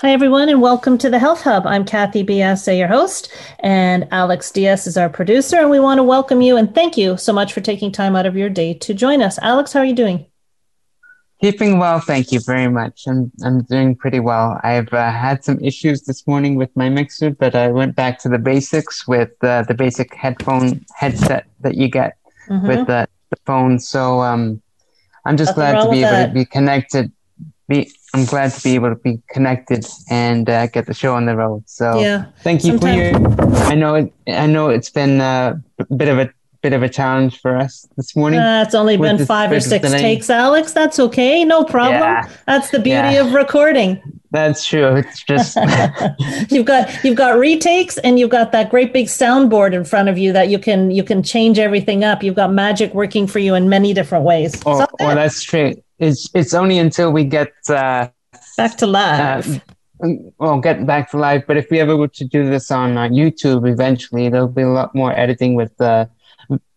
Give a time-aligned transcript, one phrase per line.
[0.00, 1.66] Hi, everyone, and welcome to the Health Hub.
[1.66, 5.56] I'm Kathy Biase, your host, and Alex Diaz is our producer.
[5.56, 8.24] And we want to welcome you and thank you so much for taking time out
[8.24, 9.40] of your day to join us.
[9.42, 10.24] Alex, how are you doing?
[11.40, 13.08] Keeping well, thank you very much.
[13.08, 14.60] I'm I'm doing pretty well.
[14.62, 18.28] I've uh, had some issues this morning with my mixer, but I went back to
[18.28, 22.16] the basics with uh, the basic headphone headset that you get
[22.48, 22.68] mm-hmm.
[22.68, 23.80] with the, the phone.
[23.80, 24.62] So um,
[25.24, 26.26] I'm just Nothing glad to be able that.
[26.28, 27.10] to be connected.
[27.68, 31.26] Be I'm glad to be able to be connected and uh, get the show on
[31.26, 31.64] the road.
[31.66, 32.26] So yeah.
[32.40, 33.66] thank you Sometimes- for your.
[33.66, 34.12] I know it.
[34.26, 35.62] I know it's been a
[35.96, 38.40] bit of a bit of a challenge for us this morning.
[38.40, 40.72] Uh, it's only been five or six takes, Alex.
[40.72, 41.44] That's okay.
[41.44, 42.00] No problem.
[42.00, 42.28] Yeah.
[42.46, 43.26] That's the beauty yeah.
[43.26, 44.17] of recording.
[44.30, 44.96] That's true.
[44.96, 45.56] It's just
[46.50, 50.18] you've got you've got retakes and you've got that great big soundboard in front of
[50.18, 52.22] you that you can you can change everything up.
[52.22, 54.60] You've got magic working for you in many different ways.
[54.66, 58.08] Oh, oh that's true it's it's only until we get uh,
[58.56, 59.62] back to live.
[60.00, 60.08] Uh,
[60.38, 61.46] well, get back to live.
[61.46, 64.68] But if we ever were to do this on uh, YouTube, eventually there'll be a
[64.68, 66.06] lot more editing with uh,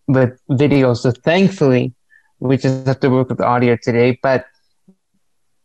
[0.08, 0.94] with video.
[0.94, 1.94] So thankfully,
[2.40, 4.20] we just have to work with audio today.
[4.22, 4.46] But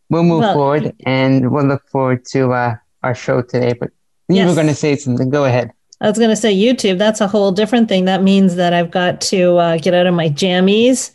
[0.09, 3.75] we'll move well, forward, and we'll look forward to uh, our show today.
[3.78, 3.91] But
[4.28, 4.49] you yes.
[4.49, 5.31] were going to say something.
[5.31, 5.72] Go ahead.
[6.00, 6.99] I was going to say YouTube.
[6.99, 8.05] That's a whole different thing.
[8.05, 11.11] That means that I've got to uh, get out of my jammies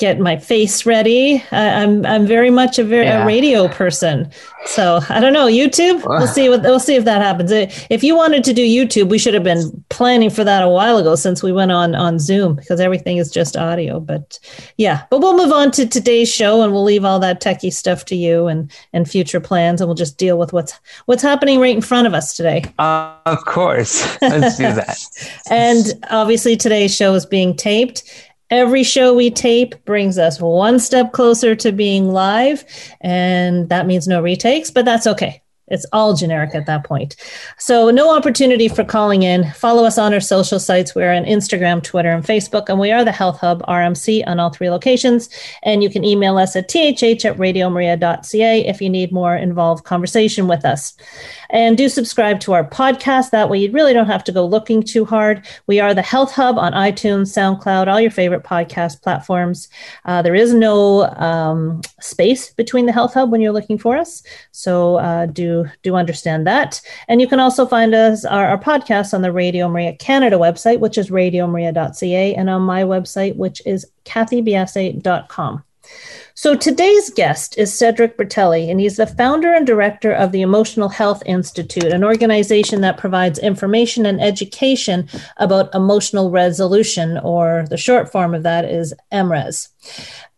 [0.00, 1.44] get my face ready.
[1.52, 3.22] I'm I'm very much a very yeah.
[3.22, 4.30] a radio person.
[4.64, 6.02] So I don't know YouTube.
[6.06, 7.52] We'll see what we'll see if that happens.
[7.52, 10.96] If you wanted to do YouTube, we should have been planning for that a while
[10.96, 14.00] ago since we went on on Zoom because everything is just audio.
[14.00, 14.38] But
[14.78, 18.06] yeah, but we'll move on to today's show and we'll leave all that techie stuff
[18.06, 21.76] to you and and future plans and we'll just deal with what's what's happening right
[21.76, 22.64] in front of us today.
[22.78, 24.96] Uh, of course, let's do that.
[25.50, 28.02] and obviously today's show is being taped
[28.50, 32.64] Every show we tape brings us one step closer to being live,
[33.00, 35.42] and that means no retakes, but that's okay.
[35.70, 37.14] It's all generic at that point.
[37.58, 39.50] So, no opportunity for calling in.
[39.52, 40.94] Follow us on our social sites.
[40.94, 44.50] We're on Instagram, Twitter, and Facebook, and we are the Health Hub RMC on all
[44.50, 45.30] three locations.
[45.62, 50.48] And you can email us at thh at radiomaria.ca if you need more involved conversation
[50.48, 50.96] with us.
[51.52, 53.30] And do subscribe to our podcast.
[53.30, 55.46] That way, you really don't have to go looking too hard.
[55.66, 59.68] We are the Health Hub on iTunes, SoundCloud, all your favorite podcast platforms.
[60.04, 64.22] Uh, there is no um, space between the Health Hub when you're looking for us.
[64.52, 66.80] So, uh, do do understand that.
[67.08, 70.80] And you can also find us our, our podcast on the Radio Maria Canada website,
[70.80, 75.64] which is radiomaria.ca, and on my website, which is kathybiase.com.
[76.42, 80.88] So today's guest is Cedric Bertelli, and he's the founder and director of the Emotional
[80.88, 85.06] Health Institute, an organization that provides information and education
[85.36, 89.68] about emotional resolution, or the short form of that is EMRES.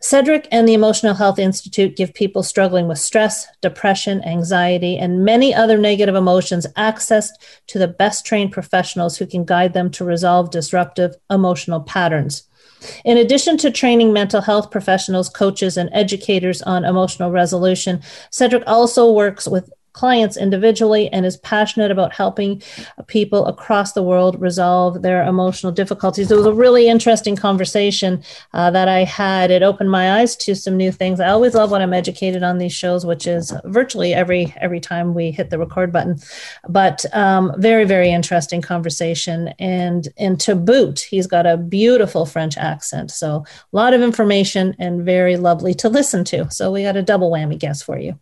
[0.01, 5.55] Cedric and the Emotional Health Institute give people struggling with stress, depression, anxiety, and many
[5.55, 7.31] other negative emotions access
[7.69, 12.49] to the best trained professionals who can guide them to resolve disruptive emotional patterns.
[13.05, 19.13] In addition to training mental health professionals, coaches, and educators on emotional resolution, Cedric also
[19.13, 22.63] works with clients individually and is passionate about helping
[23.07, 26.31] people across the world resolve their emotional difficulties.
[26.31, 28.23] It was a really interesting conversation
[28.53, 29.51] uh, that I had.
[29.51, 31.21] It opened my eyes to some new things.
[31.21, 35.15] I always love when I'm educated on these shows, which is virtually every every time
[35.15, 36.19] we hit the record button.
[36.69, 42.57] But um, very very interesting conversation, and and to boot, he's got a beautiful French
[42.57, 43.11] accent.
[43.11, 46.51] So a lot of information and very lovely to listen to.
[46.51, 48.19] So we got a double whammy guess for you.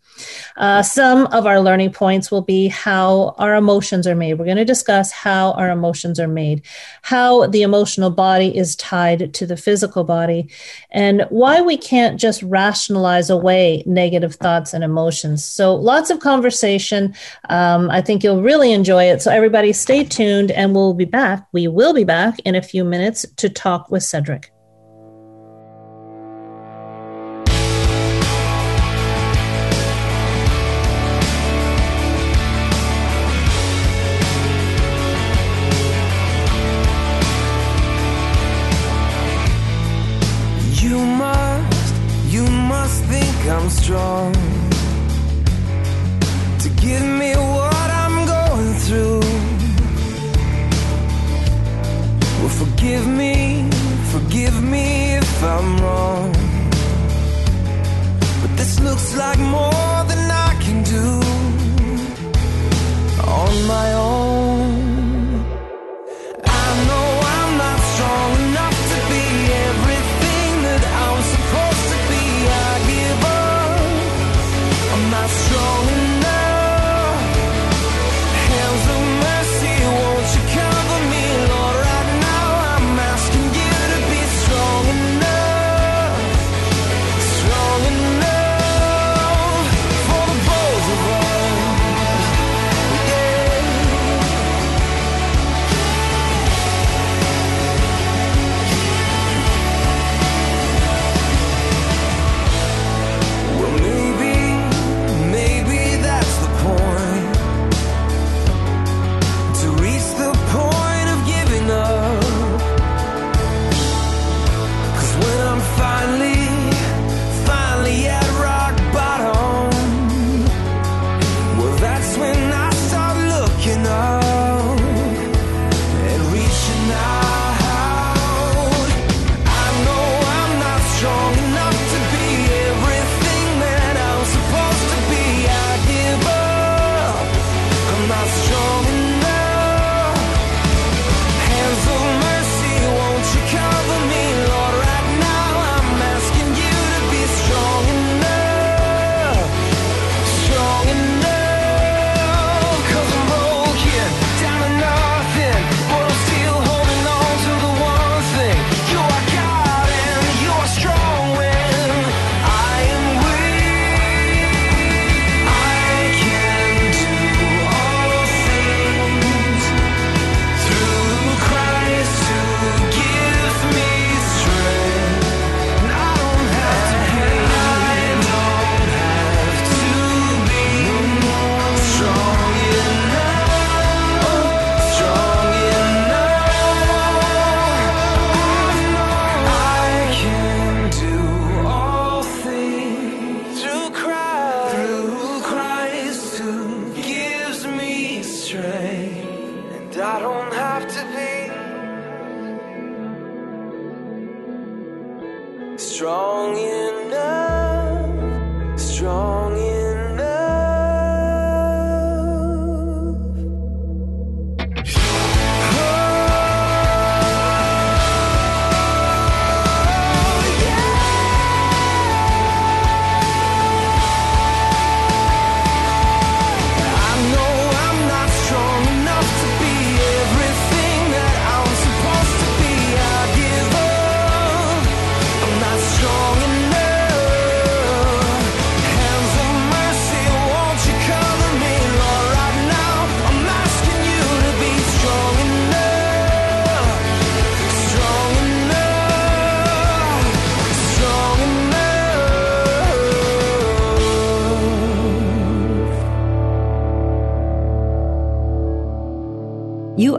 [0.57, 4.35] Uh, some of our learning points will be how our emotions are made.
[4.35, 6.63] We're going to discuss how our emotions are made,
[7.03, 10.51] how the emotional body is tied to the physical body,
[10.91, 15.45] and why we can't just rationalize away negative thoughts and emotions.
[15.45, 17.15] So, lots of conversation.
[17.49, 19.23] Um, I think you'll really enjoy it.
[19.23, 21.47] So, everybody, stay tuned, and we'll be back.
[21.53, 24.53] We will be back in a few minutes to talk with Cedric.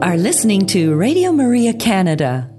[0.02, 2.50] Are listening to Radio Maria Canada.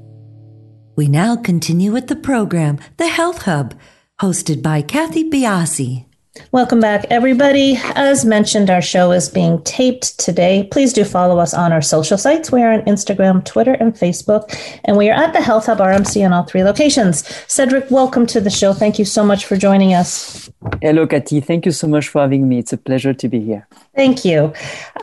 [0.96, 3.78] We now continue with the program, The Health Hub,
[4.22, 6.06] hosted by Kathy Biase.
[6.52, 7.78] Welcome back, everybody.
[7.94, 10.68] As mentioned, our show is being taped today.
[10.72, 12.52] Please do follow us on our social sites.
[12.52, 14.52] We are on Instagram, Twitter, and Facebook,
[14.84, 17.24] and we are at the Health Hub RMC in all three locations.
[17.48, 18.74] Cedric, welcome to the show.
[18.74, 20.50] Thank you so much for joining us.
[20.82, 21.40] Hello, Kathy.
[21.40, 22.58] Thank you so much for having me.
[22.58, 23.68] It's a pleasure to be here.
[23.96, 24.54] Thank you.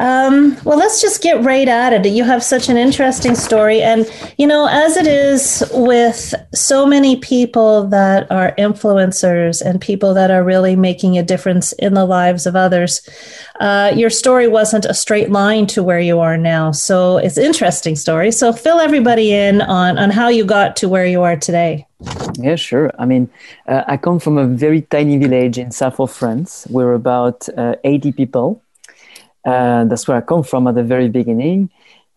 [0.01, 2.09] Um, well, let's just get right at it.
[2.11, 3.83] You have such an interesting story.
[3.83, 10.13] And, you know, as it is with so many people that are influencers and people
[10.15, 13.09] that are really making a difference in the lives of others,
[13.61, 16.73] uh, your story wasn't a straight line to where you are now.
[16.73, 18.33] So it's an interesting story.
[18.33, 21.87] So fill everybody in on, on how you got to where you are today.
[22.39, 22.91] Yeah, sure.
[22.99, 23.31] I mean,
[23.69, 26.67] uh, I come from a very tiny village in south of France.
[26.71, 28.63] We're about uh, 80 people
[29.45, 31.71] uh, that's where I come from at the very beginning.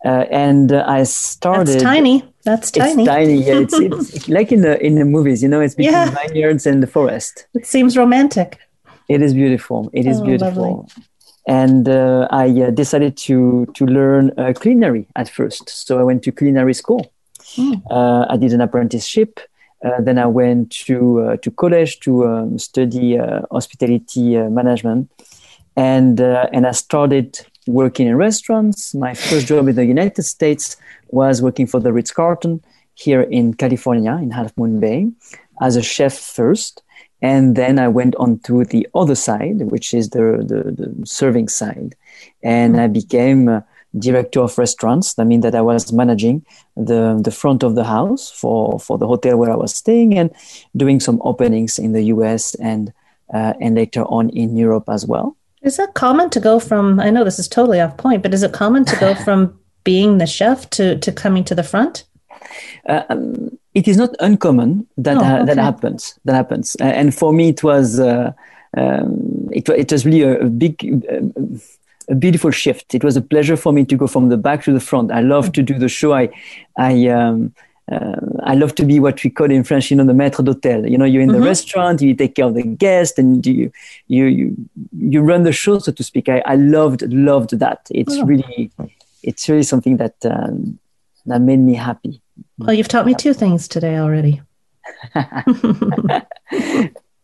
[0.06, 1.68] Uh, and uh, I started.
[1.68, 2.24] That's tiny.
[2.44, 3.04] That's tiny.
[3.04, 3.36] It's tiny.
[3.36, 5.42] Yeah, it's, it's like in the in the movies.
[5.42, 6.10] You know, it's between yeah.
[6.10, 7.48] vineyards and the forest.
[7.54, 8.60] It seems romantic.
[9.10, 9.90] It is beautiful.
[9.94, 10.78] It is oh, beautiful.
[10.78, 11.04] Lovely.
[11.46, 14.32] And uh, I uh, decided to to learn
[14.62, 15.70] culinary at first.
[15.70, 17.12] So I went to culinary school.
[17.58, 17.82] Mm.
[18.30, 19.40] I did an apprenticeship.
[20.00, 23.18] then I went to to college to um, study
[23.52, 25.12] hospitality management
[25.76, 28.94] and uh, and I started working in restaurants.
[28.94, 30.78] My first job in the United States
[31.10, 32.64] was working for the Ritz Carlton
[32.96, 35.08] here in California in Half Moon Bay
[35.62, 36.84] as a chef first,
[37.24, 41.48] and then I went on to the other side, which is the the, the serving
[41.50, 41.96] side,
[42.44, 43.48] and I became.
[43.48, 43.62] Uh,
[43.98, 45.14] director of restaurants.
[45.14, 46.44] That means that I was managing
[46.76, 50.32] the, the front of the house for, for the hotel where I was staying and
[50.76, 52.92] doing some openings in the US and,
[53.34, 55.38] uh, and later on in Europe as well.
[55.62, 58.44] Is that common to go from, I know this is totally off point, but is
[58.44, 62.06] it common to go from being the chef to, to coming to the front?
[62.88, 65.46] Uh, um, it is not uncommon that, oh, okay.
[65.46, 66.20] that happens.
[66.26, 66.76] That happens.
[66.80, 68.32] Uh, and for me, it was, uh,
[68.78, 71.42] um, it, it was really a, a big, uh,
[72.10, 72.94] a beautiful shift.
[72.94, 75.12] It was a pleasure for me to go from the back to the front.
[75.12, 76.14] I love to do the show.
[76.14, 76.30] I,
[76.78, 77.54] I, um,
[77.92, 80.90] uh, I love to be what we call in French, you know, the maître d'hôtel.
[80.90, 81.44] You know, you're in the mm-hmm.
[81.44, 83.72] restaurant, you take care of the guest, and you
[84.08, 84.56] you you
[84.98, 86.30] you run the show, so to speak.
[86.30, 87.82] I, I loved loved that.
[87.92, 88.26] It's oh.
[88.26, 88.72] really
[89.22, 90.80] it's really something that um,
[91.26, 92.22] that made me happy.
[92.66, 94.42] Well, you've taught me two things today already.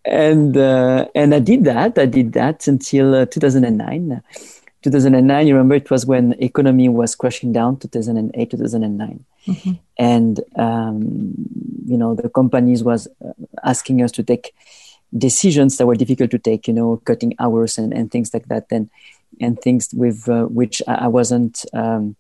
[0.05, 1.97] and uh, and I did that.
[1.97, 4.21] I did that until uh, 2009.
[4.81, 9.25] 2009, you remember it was when economy was crashing down, 2008, 2009.
[9.45, 9.71] Mm-hmm.
[9.97, 11.33] And, um,
[11.85, 14.53] you know, the companies was uh, asking us to take
[15.17, 18.67] decisions that were difficult to take, you know, cutting hours and, and things like that.
[18.71, 18.89] And,
[19.41, 22.15] and things with uh, which I wasn't um,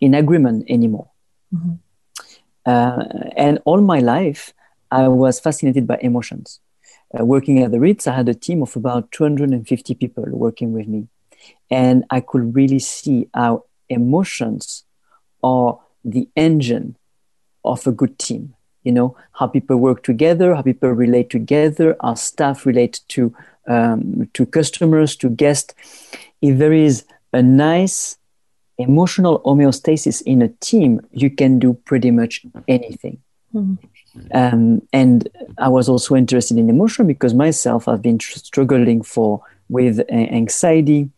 [0.00, 1.08] in agreement anymore.
[1.54, 1.74] Mm-hmm.
[2.66, 3.04] Uh,
[3.36, 4.52] and all my life,
[4.90, 6.60] I was fascinated by emotions.
[7.18, 10.88] Uh, working at the Ritz, I had a team of about 250 people working with
[10.88, 11.06] me
[11.70, 14.84] and I could really see how emotions
[15.42, 16.96] are the engine
[17.64, 18.54] of a good team.
[18.84, 23.34] You know, how people work together, how people relate together, how staff relate to,
[23.66, 25.74] um, to customers, to guests.
[26.40, 28.16] If there is a nice
[28.78, 33.18] emotional homeostasis in a team, you can do pretty much anything.
[33.54, 33.86] Mm-hmm.
[34.32, 35.28] Um, and
[35.58, 41.10] I was also interested in emotion because myself I've been tr- struggling for with anxiety,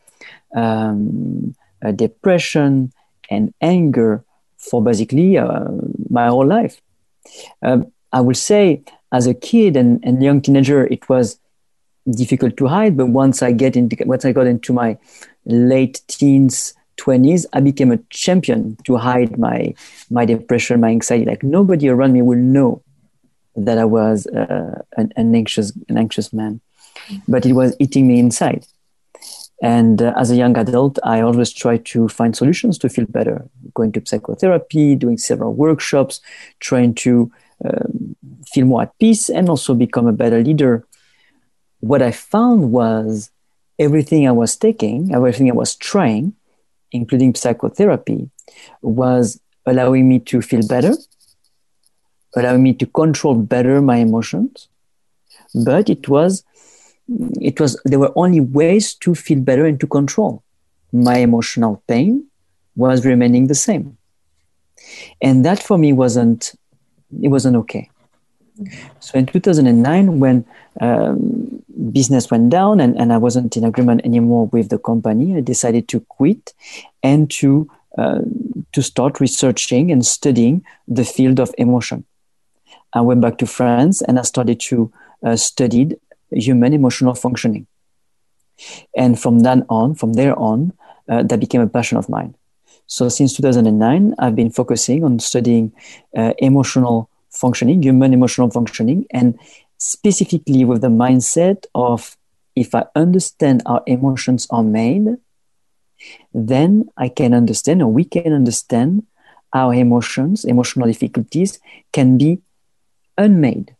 [0.55, 2.93] um, uh, depression,
[3.31, 4.25] and anger
[4.57, 5.69] for basically uh,
[6.11, 6.81] my whole life.
[7.63, 11.39] Um, I would say, as a kid and, and young teenager, it was
[12.11, 12.97] difficult to hide.
[12.97, 14.97] But once I get into once I got into my
[15.45, 19.75] late teens, twenties, I became a champion to hide my
[20.11, 21.25] my depression, my anxiety.
[21.25, 22.83] Like nobody around me will know
[23.67, 26.61] that I was uh, an, an anxious an anxious man,
[27.27, 28.67] but it was eating me inside.
[29.61, 33.49] And uh, as a young adult, I always try to find solutions to feel better,
[33.75, 36.21] going to psychotherapy, doing several workshops,
[36.61, 37.33] trying to
[37.65, 38.15] um,
[38.53, 40.87] feel more at peace and also become a better leader.
[41.81, 43.31] What I found was
[43.79, 46.35] everything I was taking, everything I was trying,
[46.93, 48.31] including psychotherapy,
[48.83, 50.95] was allowing me to feel better,
[52.37, 54.69] allowing me to control better my emotions.
[55.55, 56.45] But it was
[57.41, 60.43] it was there were only ways to feel better and to control.
[60.93, 62.27] My emotional pain
[62.77, 63.97] was remaining the same.
[65.21, 66.55] And that for me wasn't
[67.23, 67.91] it wasn't okay
[69.01, 70.45] so in 2009 when
[70.81, 71.63] um,
[71.93, 75.89] business went down and, and i wasn't in agreement anymore with the company i decided
[75.89, 76.55] to quit
[77.03, 78.21] and to uh,
[78.73, 82.05] to start researching and studying the field of emotion
[82.93, 84.93] i went back to france and i started to
[85.25, 85.97] uh, study
[86.31, 87.67] human emotional functioning.
[88.97, 90.73] And from then on, from there on,
[91.09, 92.35] uh, that became a passion of mine.
[92.87, 95.73] So since 2009, I've been focusing on studying
[96.17, 99.39] uh, emotional functioning, human emotional functioning, and
[99.79, 102.17] specifically with the mindset of
[102.57, 105.17] if I understand how emotions are made,
[106.33, 109.07] then I can understand, or we can understand,
[109.53, 111.59] how emotions, emotional difficulties
[111.93, 112.41] can be
[113.17, 113.75] unmade,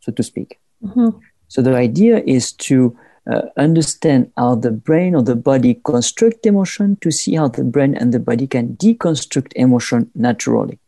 [0.00, 0.60] so to speak.
[0.82, 1.18] Mm-hmm.
[1.48, 2.96] So the idea is to
[3.30, 7.94] uh, understand how the brain or the body construct emotion to see how the brain
[7.94, 10.78] and the body can deconstruct emotion naturally.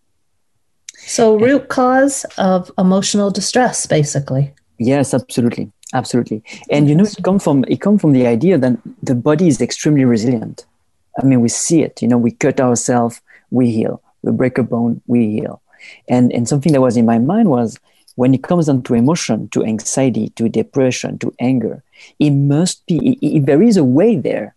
[1.07, 4.53] So, root cause of emotional distress, basically.
[4.79, 6.43] Yes, absolutely, absolutely.
[6.71, 9.61] And you know, it comes from it comes from the idea that the body is
[9.61, 10.67] extremely resilient.
[11.21, 12.01] I mean, we see it.
[12.01, 14.03] You know, we cut ourselves, we heal.
[14.23, 15.61] We break a bone, we heal.
[16.09, 17.79] And and something that was in my mind was
[18.17, 21.83] when it comes down to emotion, to anxiety, to depression, to anger,
[22.19, 24.55] it must be, it, there is a way there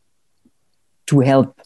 [1.08, 1.58] to help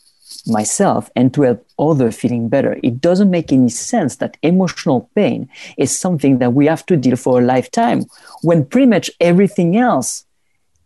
[0.48, 2.80] myself and to help others feeling better.
[2.84, 7.16] It doesn't make any sense that emotional pain is something that we have to deal
[7.16, 8.06] for a lifetime
[8.42, 10.26] when pretty much everything else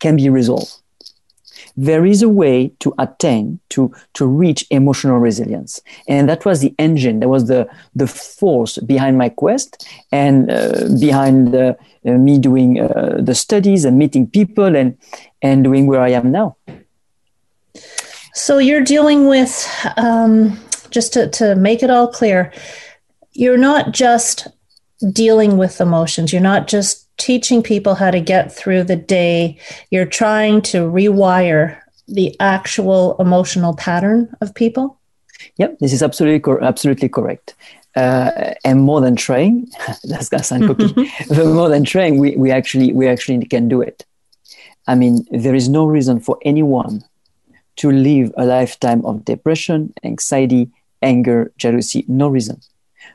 [0.00, 0.72] can be resolved.
[1.76, 5.80] There is a way to attain to to reach emotional resilience.
[6.08, 10.88] And that was the engine that was the the force behind my quest and uh,
[11.00, 14.98] behind uh, me doing uh, the studies and meeting people and
[15.40, 16.56] and doing where i am now
[18.34, 20.58] so you're dealing with um,
[20.90, 22.52] just to, to make it all clear
[23.32, 24.48] you're not just
[25.12, 29.56] dealing with emotions you're not just teaching people how to get through the day.
[29.90, 34.98] You're trying to rewire the actual emotional pattern of people.
[35.56, 37.54] Yep, this is absolutely cor- absolutely correct.
[37.94, 39.68] Uh, and more than trying,
[40.04, 40.92] that's gonna sound cookie.
[41.28, 44.04] but more than trying, we, we actually we actually can do it.
[44.88, 47.04] I mean, there is no reason for anyone
[47.76, 52.04] to live a lifetime of depression, anxiety, anger, jealousy.
[52.08, 52.60] No reason.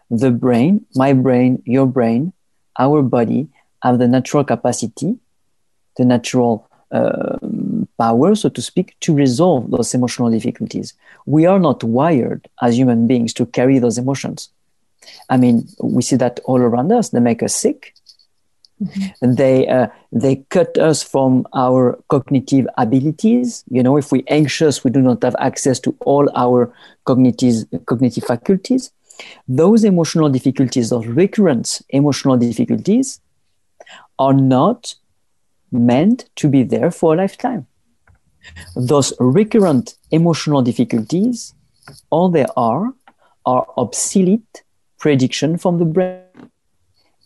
[0.10, 2.34] The brain, my brain, your brain,
[2.80, 3.48] our body
[3.84, 5.18] have the natural capacity,
[5.98, 10.94] the natural um, power, so to speak, to resolve those emotional difficulties.
[11.26, 14.50] We are not wired as human beings to carry those emotions.
[15.30, 17.10] I mean, we see that all around us.
[17.10, 17.94] They make us sick.
[18.82, 19.34] Mm-hmm.
[19.34, 23.64] They uh, they cut us from our cognitive abilities.
[23.70, 26.74] You know, if we're anxious, we do not have access to all our
[27.06, 28.92] cognitive cognitive faculties.
[29.48, 33.20] Those emotional difficulties, those recurrent emotional difficulties,
[34.20, 34.94] are not
[35.72, 37.66] meant to be there for a lifetime.
[38.76, 41.54] Those recurrent emotional difficulties,
[42.10, 42.94] all they are,
[43.46, 44.64] are obsolete
[45.00, 46.22] prediction from the brain.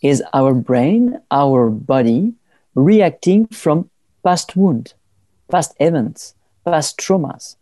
[0.02, 2.34] Is our brain, our body
[2.74, 3.88] reacting from
[4.24, 4.94] past wounds,
[5.48, 6.34] past events,
[6.64, 7.56] past traumas.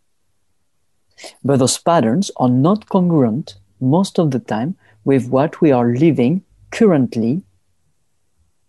[1.43, 6.43] But those patterns are not congruent most of the time with what we are living
[6.71, 7.43] currently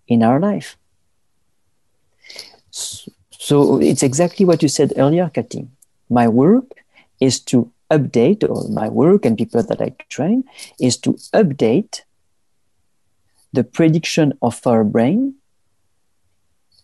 [0.07, 0.77] in our life.
[2.71, 5.67] So it's exactly what you said earlier, Kathy.
[6.11, 6.65] My work
[7.21, 10.45] is to update, or my work and people that I train
[10.81, 12.03] is to update
[13.53, 15.35] the prediction of our brain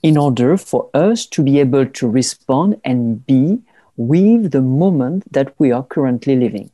[0.02, 3.58] in order for us to be able to respond and be
[3.96, 6.70] with the moment that we are currently living.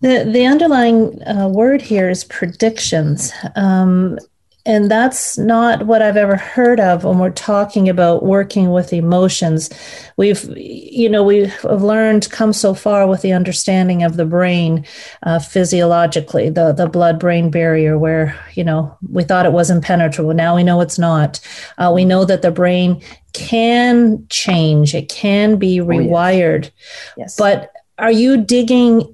[0.00, 3.32] The the underlying uh, word here is predictions.
[3.54, 4.18] Um,
[4.66, 9.68] and that's not what I've ever heard of when we're talking about working with emotions.
[10.16, 14.86] We've, you know, we've learned come so far with the understanding of the brain
[15.22, 20.32] uh, physiologically, the, the blood brain barrier, where, you know, we thought it was impenetrable.
[20.32, 21.40] Now we know it's not.
[21.76, 23.02] Uh, we know that the brain
[23.34, 26.66] can change, it can be rewired.
[26.66, 27.18] Oh, yes.
[27.18, 27.36] yes.
[27.36, 29.13] But are you digging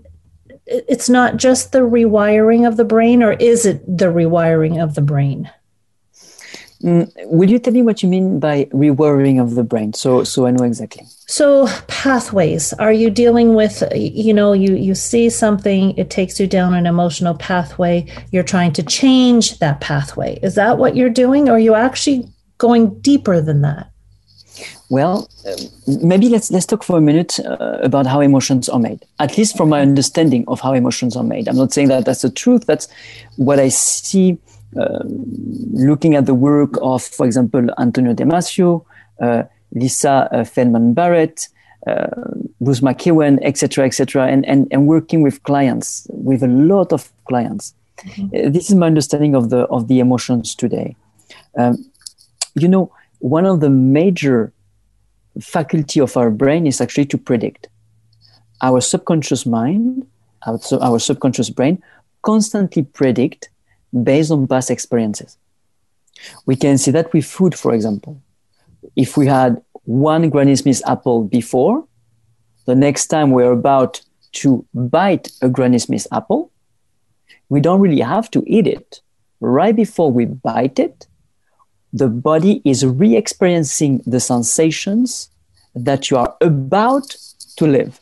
[0.71, 5.03] it's not just the rewiring of the brain, or is it the rewiring of the
[5.03, 5.51] brain?
[6.83, 9.93] Mm, will you tell me what you mean by rewiring of the brain?
[9.93, 11.05] So, so I know exactly.
[11.27, 12.73] So, pathways.
[12.75, 13.83] Are you dealing with?
[13.95, 18.07] You know, you you see something, it takes you down an emotional pathway.
[18.31, 20.39] You're trying to change that pathway.
[20.43, 23.90] Is that what you're doing, or are you actually going deeper than that?
[24.89, 25.57] Well, uh,
[26.03, 29.05] maybe let's let's talk for a minute uh, about how emotions are made.
[29.19, 31.49] At least from my understanding of how emotions are made.
[31.49, 32.67] I'm not saying that that's the truth.
[32.67, 32.89] That's
[33.37, 34.39] what I see
[34.77, 35.01] uh,
[35.73, 38.85] looking at the work of, for example, Antonio Damasio,
[39.21, 39.43] uh,
[39.73, 41.49] Lisa uh, Feldman Barrett,
[41.87, 42.07] uh,
[42.61, 47.75] Bruce McEwen, etc., etc., and, and and working with clients, with a lot of clients.
[47.99, 48.53] Mm-hmm.
[48.53, 50.97] this is my understanding of the of the emotions today.
[51.59, 51.85] Um,
[52.55, 54.53] you know, one of the major
[55.41, 57.69] faculty of our brain is actually to predict.
[58.63, 60.07] Our subconscious mind,
[60.47, 61.83] our, our subconscious brain,
[62.23, 63.49] constantly predict
[64.03, 65.37] based on past experiences.
[66.47, 68.21] We can see that with food, for example.
[68.97, 71.87] If we had one Granny Smith apple before,
[72.67, 74.03] the next time we're about
[74.33, 76.51] to bite a Granny Smith apple,
[77.49, 79.01] we don't really have to eat it.
[79.41, 81.07] Right before we bite it,
[81.93, 85.31] the body is re experiencing the sensations
[85.75, 87.17] that you are about
[87.57, 88.01] to live.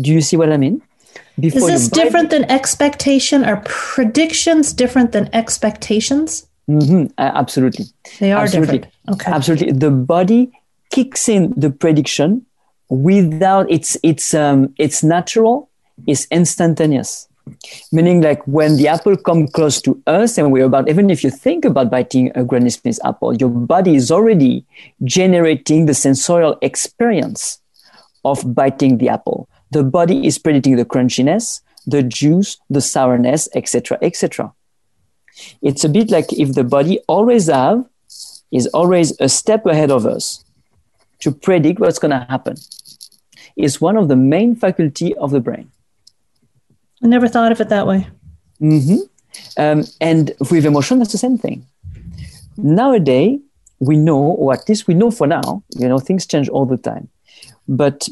[0.00, 0.82] Do you see what I mean?
[1.38, 3.44] Before is this different than expectation?
[3.44, 6.46] Are predictions different than expectations?
[6.68, 7.86] Mm-hmm, uh, absolutely.
[8.20, 8.78] They are absolutely.
[8.78, 8.94] different.
[9.10, 9.32] Okay.
[9.32, 9.72] Absolutely.
[9.72, 10.52] The body
[10.90, 12.46] kicks in the prediction
[12.88, 15.68] without it's it's um it's natural,
[16.06, 17.28] it's instantaneous.
[17.92, 21.30] Meaning like when the apple comes close to us and we're about even if you
[21.30, 24.64] think about biting a Granny Smith apple, your body is already
[25.04, 27.60] generating the sensorial experience
[28.24, 33.98] of biting the apple the body is predicting the crunchiness, the juice, the sourness, etc.,
[34.02, 34.52] etc.
[35.60, 37.84] It's a bit like if the body always have
[38.52, 40.44] is always a step ahead of us
[41.18, 42.56] to predict what's going to happen.
[43.56, 45.72] It's one of the main faculty of the brain.
[47.04, 48.06] I never thought of it that way.
[48.60, 48.96] Mm-hmm.
[49.58, 51.66] Um, and with emotion, that's the same thing.
[52.56, 53.40] Nowadays,
[53.78, 56.78] we know, or at least we know for now, you know, things change all the
[56.78, 57.08] time.
[57.68, 58.08] But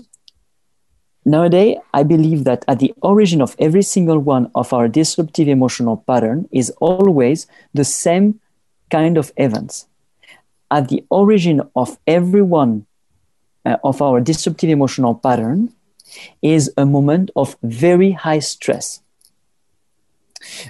[1.25, 5.99] Nowadays, I believe that at the origin of every single one of our disruptive emotional
[5.99, 8.41] pattern is always the same
[8.91, 9.87] kind of events.
[10.69, 12.87] At the origin of every one
[13.65, 15.73] uh, of our disruptive emotional pattern
[16.43, 19.01] is a moment of very high stress.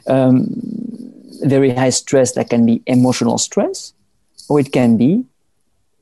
[0.07, 0.47] Um,
[1.43, 3.95] very high stress that can be emotional stress,
[4.49, 5.25] or it can be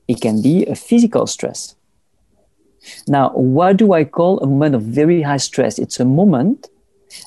[0.07, 1.75] it can be a physical stress.
[3.07, 5.79] Now, what do I call a moment of very high stress?
[5.79, 6.67] It's a moment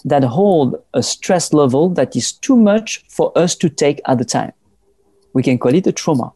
[0.05, 4.25] that hold a stress level that is too much for us to take at the
[4.25, 4.53] time.
[5.33, 6.34] We can call it a trauma.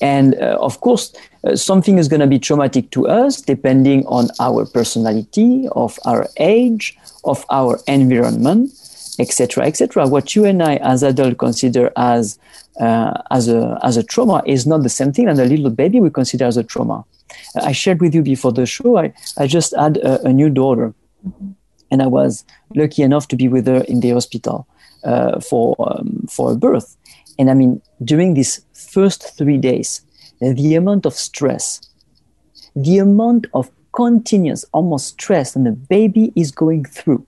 [0.00, 1.12] And uh, of course,
[1.44, 6.26] uh, something is going to be traumatic to us depending on our personality, of our
[6.36, 8.70] age, of our environment,
[9.18, 10.06] etc., etc.
[10.06, 12.38] What you and I, as adults, consider as
[12.80, 16.00] uh, as a as a trauma is not the same thing, and a little baby
[16.00, 17.04] we consider as a trauma.
[17.56, 20.94] I shared with you before the show, I, I just had a, a new daughter.
[21.26, 21.50] Mm-hmm.
[21.90, 24.66] And I was lucky enough to be with her in the hospital
[25.02, 26.96] uh, for, um, for a birth.
[27.38, 30.02] And I mean, during these first three days,
[30.40, 31.80] the amount of stress,
[32.74, 37.26] the amount of continuous, almost stress and the baby is going through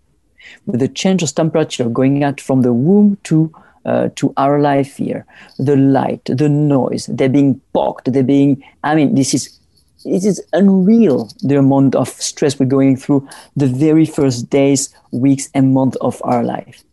[0.66, 3.52] with the change of temperature going out from the womb to
[3.84, 5.26] uh, to our life here,
[5.58, 9.58] the light, the noise, they're being poked, they're being, I mean, this is
[10.04, 15.48] it is unreal the amount of stress we're going through the very first days, weeks,
[15.54, 16.84] and months of our life.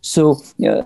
[0.00, 0.82] So, uh,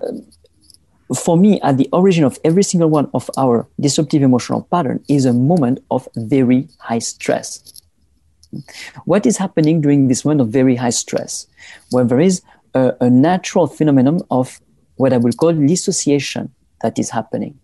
[1.15, 5.25] for me, at the origin of every single one of our disruptive emotional pattern is
[5.25, 7.81] a moment of very high stress.
[9.05, 11.47] What is happening during this moment of very high stress?
[11.91, 12.41] Well, there is
[12.73, 14.59] a, a natural phenomenon of
[14.95, 17.59] what I will call dissociation that is happening.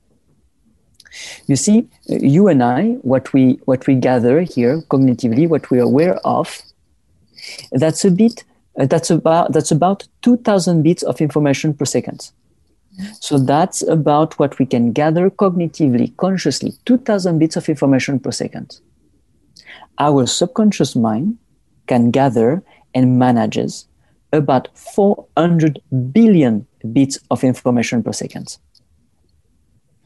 [1.48, 5.84] You see, you and I, what we what we gather here cognitively, what we are
[5.84, 6.62] aware of,
[7.72, 8.44] that's a bit
[8.80, 12.32] uh, that's about that's about 2000 bits of information per second.
[13.20, 18.80] So that's about what we can gather cognitively, consciously, 2000 bits of information per second.
[20.00, 21.38] Our subconscious mind
[21.88, 23.88] can gather and manages
[24.34, 25.80] about 400
[26.12, 28.58] billion bits of information per second.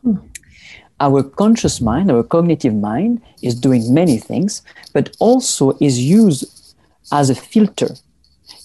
[0.04, 0.18] Hmm
[1.02, 4.62] our conscious mind, our cognitive mind, is doing many things,
[4.94, 6.76] but also is used
[7.12, 7.90] as a filter.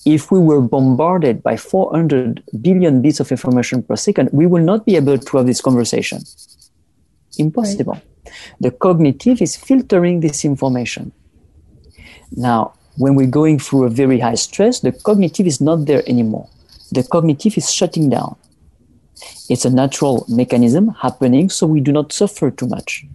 [0.06, 4.86] If we were bombarded by 400 billion bits of information per second, we will not
[4.86, 6.22] be able to have this conversation.
[7.38, 7.94] Impossible.
[7.94, 8.32] Right.
[8.60, 11.10] The cognitive is filtering this information.
[12.30, 16.48] Now, when we're going through a very high stress, the cognitive is not there anymore.
[16.92, 18.36] The cognitive is shutting down.
[19.50, 23.06] It's a natural mechanism happening, so we do not suffer too much.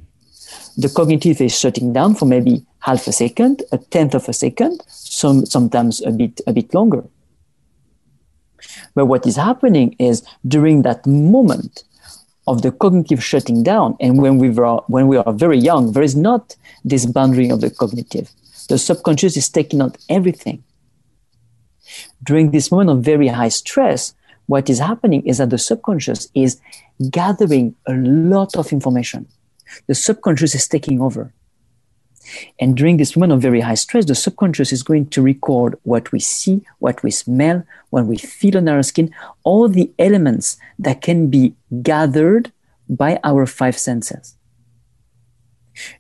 [0.78, 4.82] The cognitive is shutting down for maybe half a second, a tenth of a second,
[4.88, 7.04] some, sometimes a bit, a bit longer.
[8.96, 11.84] But what is happening is during that moment
[12.48, 16.04] of the cognitive shutting down, and when we are, when we are very young, there
[16.04, 18.32] is not this boundary of the cognitive.
[18.68, 20.64] The subconscious is taking out everything.
[22.24, 24.14] During this moment of very high stress,
[24.48, 26.60] what is happening is that the subconscious is
[27.10, 29.28] gathering a lot of information.
[29.88, 31.34] The subconscious is taking over.
[32.60, 36.12] And during this moment of very high stress, the subconscious is going to record what
[36.12, 41.02] we see, what we smell, what we feel on our skin, all the elements that
[41.02, 42.52] can be gathered
[42.88, 44.36] by our five senses.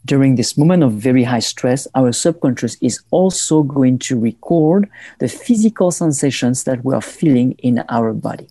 [0.05, 5.29] During this moment of very high stress, our subconscious is also going to record the
[5.29, 8.49] physical sensations that we are feeling in our body.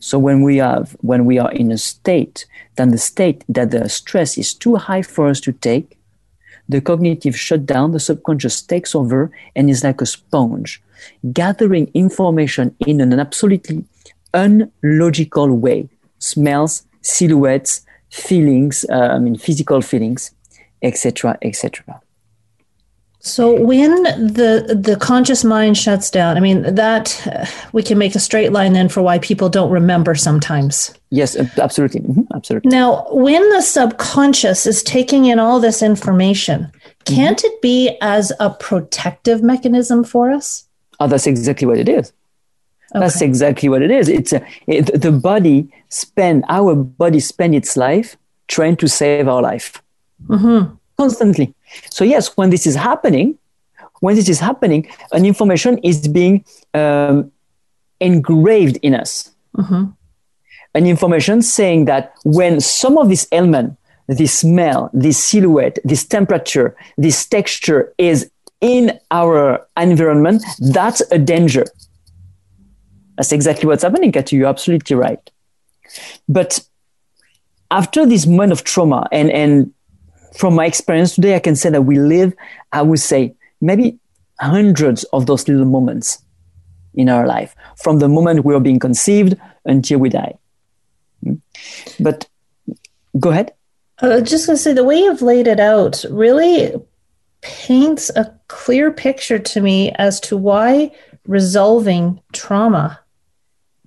[0.00, 3.88] So when we have when we are in a state, then the state that the
[3.88, 5.98] stress is too high for us to take,
[6.68, 10.82] the cognitive shutdown, the subconscious takes over and is like a sponge,
[11.32, 13.84] gathering information in an absolutely
[14.34, 15.88] unlogical way.
[16.18, 20.32] Smells, silhouettes, feelings, uh, I mean physical feelings,
[20.82, 22.00] etc., etc.
[23.26, 28.14] So when the the conscious mind shuts down, I mean that uh, we can make
[28.14, 30.94] a straight line then for why people don't remember sometimes.
[31.10, 32.70] Yes, absolutely, mm-hmm, absolutely.
[32.70, 36.70] Now, when the subconscious is taking in all this information,
[37.04, 37.46] can't mm-hmm.
[37.48, 40.64] it be as a protective mechanism for us?
[41.00, 42.12] Oh, that's exactly what it is.
[42.94, 43.00] Okay.
[43.00, 44.08] That's exactly what it is.
[44.08, 49.42] It's a, it, the body spend our body spend its life trying to save our
[49.42, 49.82] life
[50.28, 50.74] mm-hmm.
[50.98, 51.54] Constantly
[51.90, 53.38] so yes, when this is happening,
[54.00, 57.32] when this is happening, an information is being um,
[58.00, 59.30] engraved in us.
[59.56, 59.84] Mm-hmm.
[60.74, 66.76] An information saying that when some of this element, this smell, this silhouette, this temperature,
[66.98, 68.30] this texture is
[68.60, 71.64] in our environment, that's a danger.
[73.16, 74.36] That's exactly what's happening, Katy.
[74.36, 75.30] You're absolutely right.
[76.28, 76.60] But
[77.70, 79.72] after this moment of trauma, and, and
[80.36, 82.34] from my experience today, I can say that we live,
[82.72, 83.98] I would say, maybe
[84.38, 86.22] hundreds of those little moments
[86.94, 90.34] in our life, from the moment we are being conceived until we die.
[91.22, 91.34] Hmm?
[92.00, 92.28] But
[93.18, 93.52] go ahead.
[93.98, 96.74] Uh, just going to say, the way you've laid it out really
[97.40, 100.90] paints a clear picture to me as to why
[101.26, 103.00] resolving trauma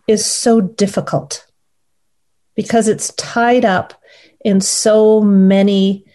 [0.07, 1.45] is so difficult
[2.55, 3.93] because it's tied up
[4.43, 6.05] in so many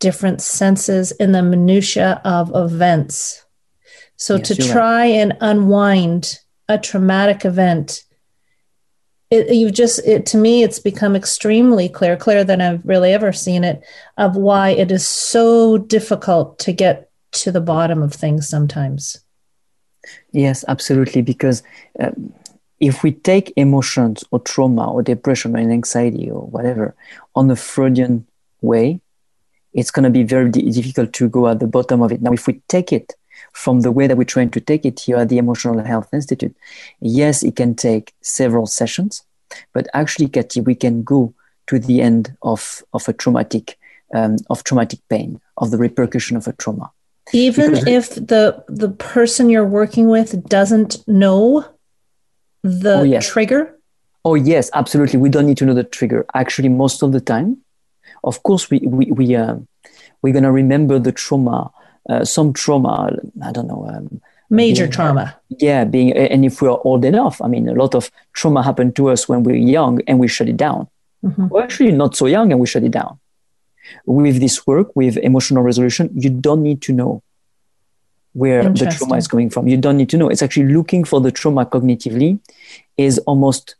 [0.00, 3.44] different senses in the minutia of events.
[4.16, 5.06] So yes, to try right.
[5.06, 8.04] and unwind a traumatic event,
[9.30, 13.32] it, you've just it to me it's become extremely clear, clearer than I've really ever
[13.32, 13.82] seen it,
[14.16, 19.22] of why it is so difficult to get to the bottom of things sometimes.
[20.32, 21.22] Yes, absolutely.
[21.22, 21.62] Because
[21.98, 22.32] um,
[22.80, 26.96] if we take emotions or trauma or depression or anxiety or whatever
[27.34, 28.26] on a Freudian
[28.62, 29.00] way,
[29.72, 32.22] it's going to be very difficult to go at the bottom of it.
[32.22, 33.14] Now, if we take it
[33.52, 36.56] from the way that we're trying to take it here at the Emotional Health Institute,
[37.00, 39.22] yes, it can take several sessions,
[39.72, 41.34] but actually, Katy, we can go
[41.66, 43.78] to the end of, of a traumatic,
[44.14, 46.90] um, of traumatic pain, of the repercussion of a trauma.
[47.32, 51.64] Even because if the the person you're working with doesn't know
[52.62, 53.28] the oh, yes.
[53.28, 53.78] trigger?
[54.24, 55.18] Oh yes, absolutely.
[55.18, 56.26] We don't need to know the trigger.
[56.34, 57.58] Actually, most of the time,
[58.22, 59.56] of course, we, we, we, uh,
[60.22, 61.70] we're going to remember the trauma,
[62.08, 63.10] uh, some trauma,
[63.42, 63.86] I don't know.
[63.88, 65.36] Um, Major being, trauma.
[65.48, 69.08] Yeah, being, and if we're old enough, I mean, a lot of trauma happened to
[69.10, 70.88] us when we we're young and we shut it down.
[71.24, 71.48] Mm-hmm.
[71.48, 73.20] We're actually not so young and we shut it down.
[74.06, 77.22] With this work, with emotional resolution, you don't need to know
[78.32, 79.68] where the trauma is coming from.
[79.68, 80.28] You don't need to know.
[80.28, 82.40] It's actually looking for the trauma cognitively
[82.96, 83.76] is almost,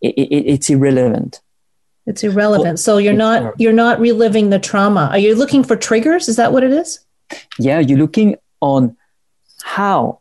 [0.00, 1.40] it, it, it's irrelevant
[2.06, 2.78] it's irrelevant.
[2.78, 5.08] so you're not you're not reliving the trauma.
[5.10, 6.28] Are you looking for triggers?
[6.28, 7.00] Is that what it is?
[7.58, 8.96] Yeah, you're looking on
[9.62, 10.20] how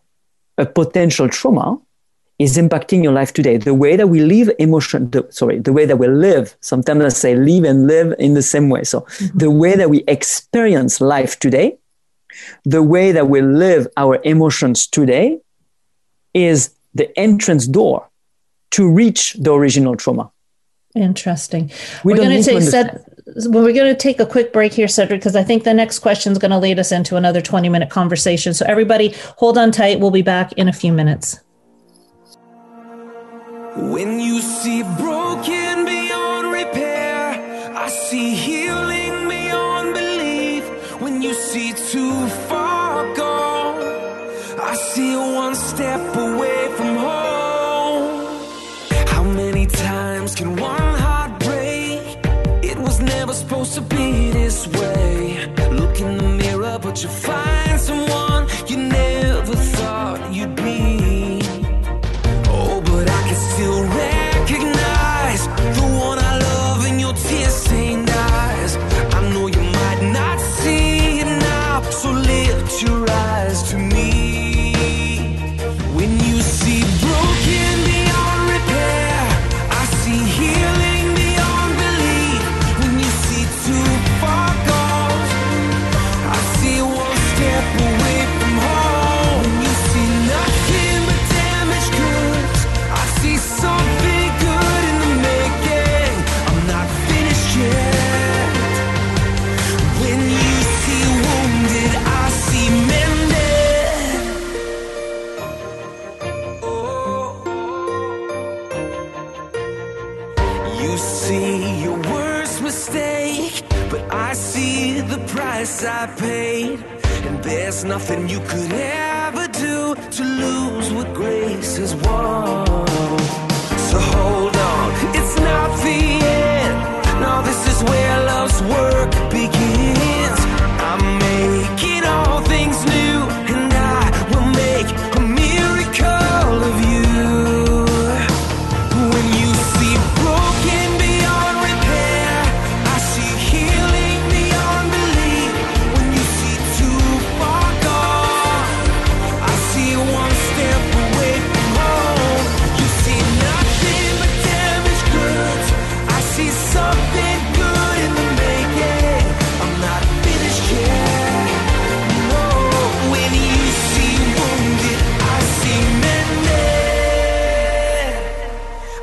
[0.58, 1.80] a potential trauma
[2.40, 3.58] is impacting your life today.
[3.58, 6.56] The way that we live emotion, the, sorry, the way that we live.
[6.60, 8.84] Sometimes I say live and live in the same way.
[8.84, 9.38] So mm-hmm.
[9.38, 11.78] the way that we experience life today,
[12.66, 15.40] the way that we live our emotions today,
[16.34, 18.10] is the entrance door
[18.72, 20.32] to reach the original trauma.
[20.96, 21.72] Interesting.
[22.04, 23.04] We are going to take set,
[23.48, 26.00] well, we're going to take a quick break here, Cedric, because I think the next
[26.00, 28.54] question is going to lead us into another 20 minute conversation.
[28.54, 30.00] So everybody hold on tight.
[30.00, 31.40] We'll be back in a few minutes.
[33.76, 38.34] When you see broken beyond repair, I see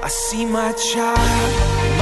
[0.05, 1.53] I see my child,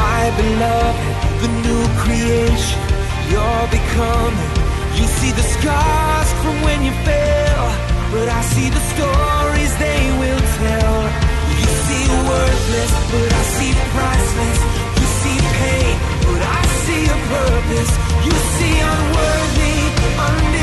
[0.00, 1.00] my beloved,
[1.44, 2.80] the new creation
[3.28, 4.50] you're becoming.
[4.96, 7.66] You see the scars from when you fell,
[8.08, 10.96] but I see the stories they will tell.
[11.60, 14.60] You see worthless, but I see priceless.
[14.96, 17.92] You see pain, but I see a purpose.
[18.24, 19.76] You see unworthy,
[20.24, 20.59] undeserving,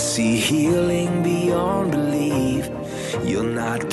[0.00, 2.70] see healing beyond belief.
[3.22, 3.90] You're not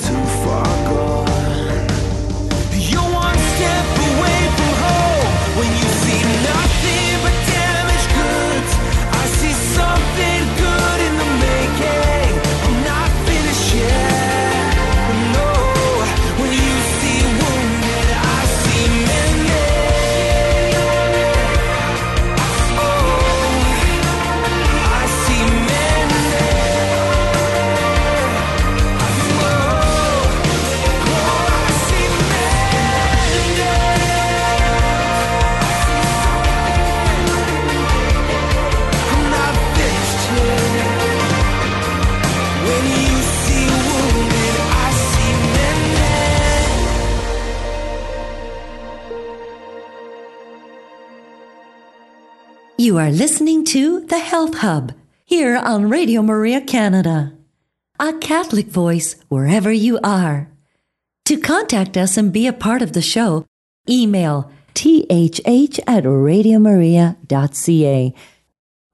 [52.98, 54.92] You are listening to The Health Hub
[55.24, 57.32] here on Radio Maria Canada,
[58.00, 60.50] a Catholic voice wherever you are.
[61.26, 63.46] To contact us and be a part of the show,
[63.88, 68.16] email thh at radiomaria.ca.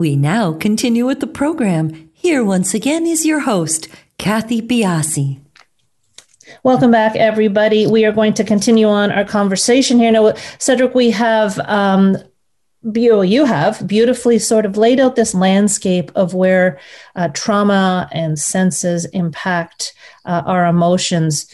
[0.01, 2.09] We now continue with the program.
[2.11, 3.87] Here once again is your host,
[4.17, 5.39] Kathy Biase.
[6.61, 7.87] Welcome back, everybody.
[7.87, 10.11] We are going to continue on our conversation here.
[10.11, 12.17] Now, Cedric, we have, um,
[12.83, 16.79] you, you have beautifully sort of laid out this landscape of where
[17.15, 19.93] uh, trauma and senses impact
[20.25, 21.51] uh, our emotions.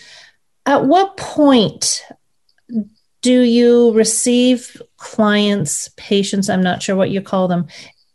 [0.65, 2.03] At what point
[3.21, 6.49] do you receive clients, patients?
[6.49, 7.67] I'm not sure what you call them.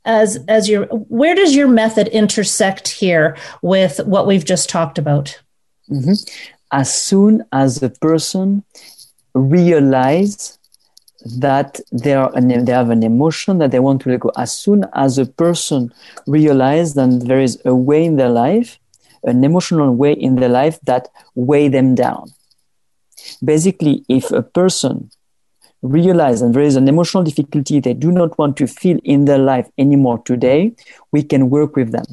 [0.07, 5.41] As as your, where does your method intersect here with what we've just talked about?
[5.91, 6.19] Mhm.
[6.73, 8.65] As soon as the person
[9.35, 10.59] realize
[11.25, 14.57] that they are an, they have an emotion that they want to let go, as
[14.57, 15.93] soon as a person
[16.27, 18.79] realizes that there is a way in their life,
[19.25, 22.31] an emotional way in their life that weigh them down.
[23.43, 25.11] Basically, if a person
[25.83, 29.39] realizes that there is an emotional difficulty they do not want to feel in their
[29.39, 30.73] life anymore today,
[31.13, 32.05] we can work with them.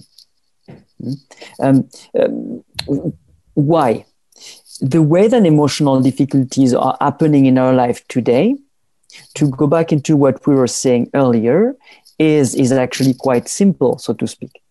[1.02, 1.18] Mm.
[1.60, 1.90] Um,
[2.20, 3.14] um,
[3.54, 4.06] why?
[4.82, 8.56] The way that emotional difficulties are happening in our life today,
[9.36, 11.76] to go back into what we were saying earlier,
[12.20, 14.62] is, is actually quite simple, so to speak.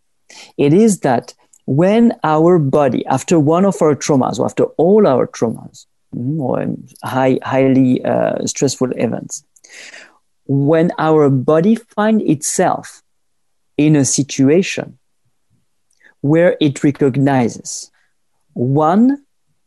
[0.57, 1.35] It is that
[1.67, 6.77] when our body, after one of our traumas, or after all our traumas, mm, or
[7.05, 9.45] high, highly uh, stressful events,
[10.47, 13.03] when our body finds itself
[13.77, 14.99] in a situation
[16.21, 17.91] where it recognizes
[18.55, 19.25] one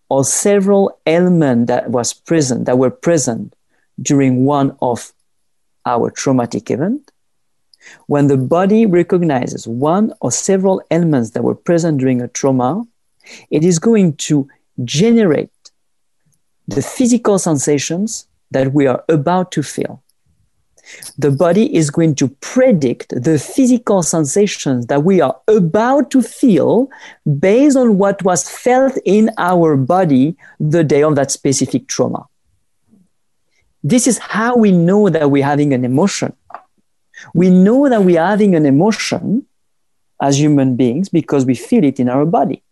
[0.09, 3.55] or several elements that was present that were present
[4.03, 5.13] during one of
[5.85, 7.11] our traumatic event
[8.07, 12.83] when the body recognizes one or several elements that were present during a trauma
[13.49, 14.47] it is going to
[14.83, 15.51] generate
[16.67, 20.03] the physical sensations that we are about to feel
[21.17, 26.89] the body is going to predict the physical sensations that we are about to feel
[27.39, 32.25] based on what was felt in our body the day of that specific trauma.
[33.83, 36.33] This is how we know that we're having an emotion.
[37.33, 39.45] We know that we're having an emotion
[40.21, 42.63] as human beings because we feel it in our body.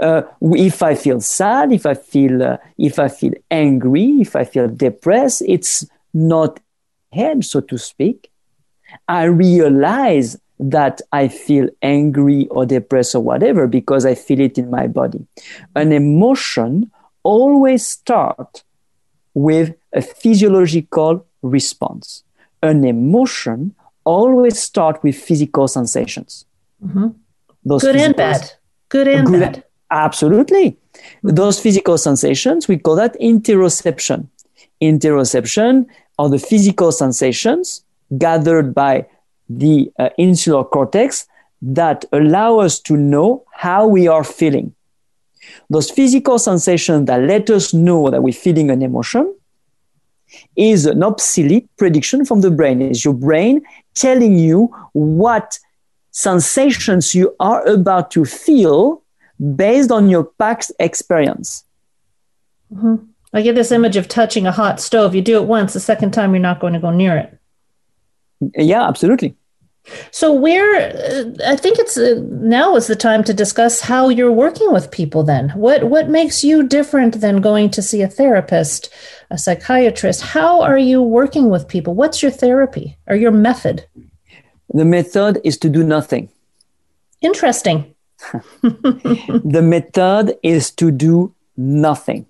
[0.00, 4.44] Uh, if I feel sad, if I feel uh, if I feel angry, if I
[4.44, 6.60] feel depressed, it's not
[7.12, 8.30] head, so to speak.
[9.06, 14.70] I realize that I feel angry or depressed or whatever because I feel it in
[14.70, 15.26] my body.
[15.74, 16.90] An emotion
[17.22, 18.64] always starts
[19.36, 22.24] with a physiological response.
[22.62, 23.74] An emotion
[24.04, 26.46] always starts with physical sensations.
[26.82, 27.08] Mm-hmm.
[27.68, 28.52] Good and bad.
[28.88, 29.64] Good and good, bad.
[29.90, 30.70] Absolutely.
[30.70, 31.34] Mm-hmm.
[31.34, 34.28] Those physical sensations, we call that interoception.
[34.80, 35.84] Interoception
[36.18, 37.84] are the physical sensations
[38.16, 39.04] gathered by
[39.50, 41.26] the uh, insular cortex
[41.60, 44.74] that allow us to know how we are feeling.
[45.68, 49.34] Those physical sensations that let us know that we're feeling an emotion
[50.56, 52.82] is an obsolete prediction from the brain.
[52.82, 53.62] Is your brain
[53.94, 55.58] telling you what
[56.10, 59.02] sensations you are about to feel
[59.54, 61.64] based on your past experience?
[62.72, 62.96] Mm-hmm.
[63.32, 65.14] I get this image of touching a hot stove.
[65.14, 67.38] You do it once, the second time you're not going to go near it.
[68.56, 69.36] Yeah, absolutely.
[70.10, 74.32] So, where uh, I think it's uh, now is the time to discuss how you're
[74.32, 75.22] working with people.
[75.22, 78.92] Then, what what makes you different than going to see a therapist,
[79.30, 80.22] a psychiatrist?
[80.22, 81.94] How are you working with people?
[81.94, 83.86] What's your therapy or your method?
[84.72, 86.30] The method is to do nothing.
[87.20, 87.94] Interesting.
[88.62, 92.26] the method is to do nothing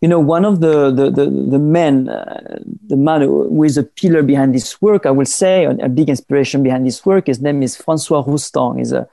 [0.00, 3.82] you know, one of the the the, the men, uh, the man who is a
[3.82, 7.26] pillar behind this work, I will say, a, big inspiration behind this work.
[7.26, 8.78] His name is François Roustang.
[8.78, 9.08] He's a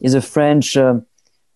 [0.00, 1.00] he's a French uh,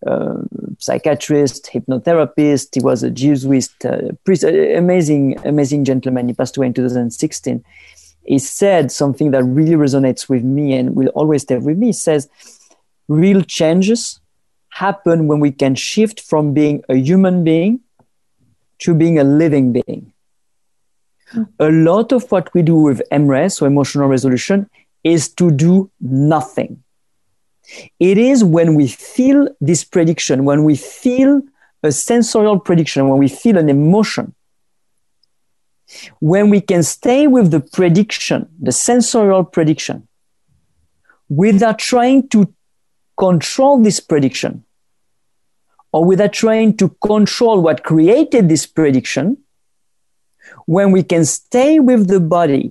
[0.07, 0.37] uh,
[0.79, 2.75] psychiatrist, hypnotherapist.
[2.75, 6.29] He was a Jesuit uh, priest, amazing amazing gentleman.
[6.29, 7.65] He passed away in 2016.
[8.25, 11.87] He said something that really resonates with me and will always stay with me.
[11.87, 12.29] He says,
[13.09, 14.21] "Real changes."
[14.77, 17.81] happen when we can shift from being a human being
[18.81, 20.13] to being a living being.
[21.59, 24.69] A lot of what we do with EmRes, or emotional resolution,
[25.03, 26.83] is to do nothing.
[27.99, 31.43] It is when we feel this prediction, when we feel
[31.83, 34.35] a sensorial prediction, when we feel an emotion,
[36.21, 40.07] when we can stay with the prediction, the sensorial prediction,
[41.29, 42.53] without trying to
[43.19, 44.65] control this prediction,
[45.97, 49.39] or without trying to control what created this prediction,
[50.67, 52.71] when we can stay with the body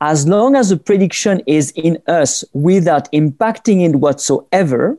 [0.00, 4.96] as long as the prediction is in us without impacting it whatsoever,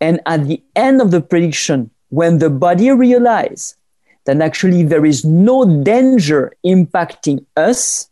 [0.00, 3.76] and at the end of the prediction, when the body realizes
[4.26, 8.10] that actually there is no danger impacting us,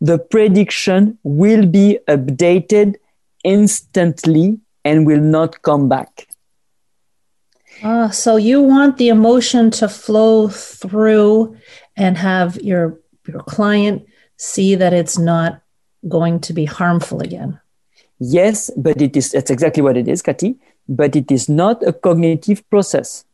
[0.00, 2.96] the prediction will be updated
[3.44, 6.28] instantly and will not come back.
[7.82, 11.56] Uh, so you want the emotion to flow through
[11.96, 14.04] and have your your client
[14.36, 15.62] see that it's not
[16.08, 17.60] going to be harmful again.
[18.18, 20.56] Yes, but it is that's exactly what it is, Kati.
[20.88, 23.24] But it is not a cognitive process.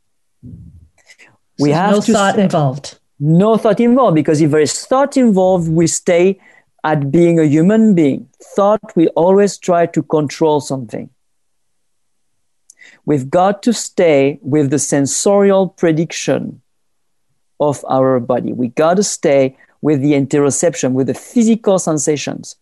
[1.58, 2.98] We so have no thought involved.
[3.20, 6.38] No thought involved, because if there is thought involved, we stay
[6.84, 8.28] at being a human being.
[8.54, 11.10] Thought we always try to control something.
[13.08, 16.60] We've got to stay with the sensorial prediction
[17.58, 18.52] of our body.
[18.52, 22.56] We got to stay with the interoception, with the physical sensations,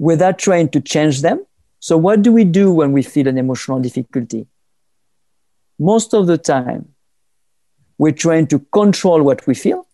[0.00, 1.46] without trying to change them.
[1.78, 4.48] So, what do we do when we feel an emotional difficulty?
[5.78, 6.88] Most of the time,
[7.96, 9.86] we're trying to control what we feel.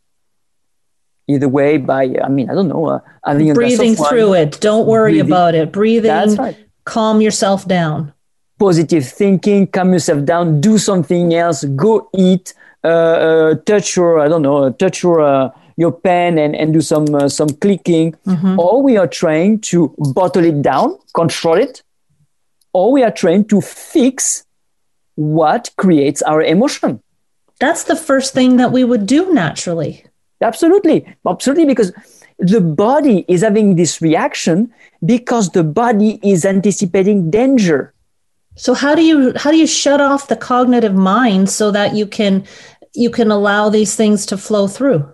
[1.29, 4.59] Either way, by I mean, I don't know, uh, having breathing through it.
[4.63, 5.31] Don't worry breathing.
[5.31, 5.71] about it.
[5.71, 6.57] Breathing, right.
[6.87, 8.15] calm yourself down
[8.59, 12.55] positive thinking, calm yourself down, do something else, go eat,
[12.85, 16.81] uh, uh, touch your, I don't know, touch your, uh, your pen and, and do
[16.81, 18.13] some, uh, some clicking.
[18.27, 18.59] Mm-hmm.
[18.59, 21.83] Or we are trying to bottle it down, control it,
[22.73, 24.45] or we are trying to fix
[25.15, 27.03] what creates our emotion.
[27.61, 30.05] That's the first thing that we would do naturally.
[30.41, 31.05] Absolutely.
[31.27, 31.67] Absolutely.
[31.67, 31.93] Because
[32.39, 34.73] the body is having this reaction
[35.05, 37.93] because the body is anticipating danger.
[38.59, 42.07] So how do you how do you shut off the cognitive mind so that you
[42.07, 42.45] can
[42.93, 45.09] you can allow these things to flow through?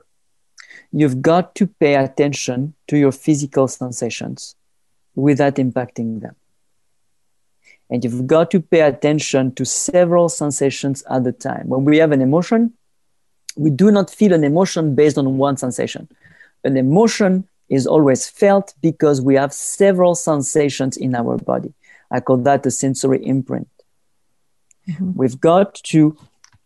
[0.92, 4.56] You've got to pay attention to your physical sensations
[5.14, 6.36] without impacting them.
[7.90, 11.68] And you've got to pay attention to several sensations at a time.
[11.68, 12.72] When we have an emotion,
[13.56, 16.08] we do not feel an emotion based on one sensation.
[16.64, 21.74] An emotion is always felt because we have several sensations in our body.
[22.14, 23.68] I call that the sensory imprint.
[24.88, 25.12] Mm-hmm.
[25.14, 26.16] We've got to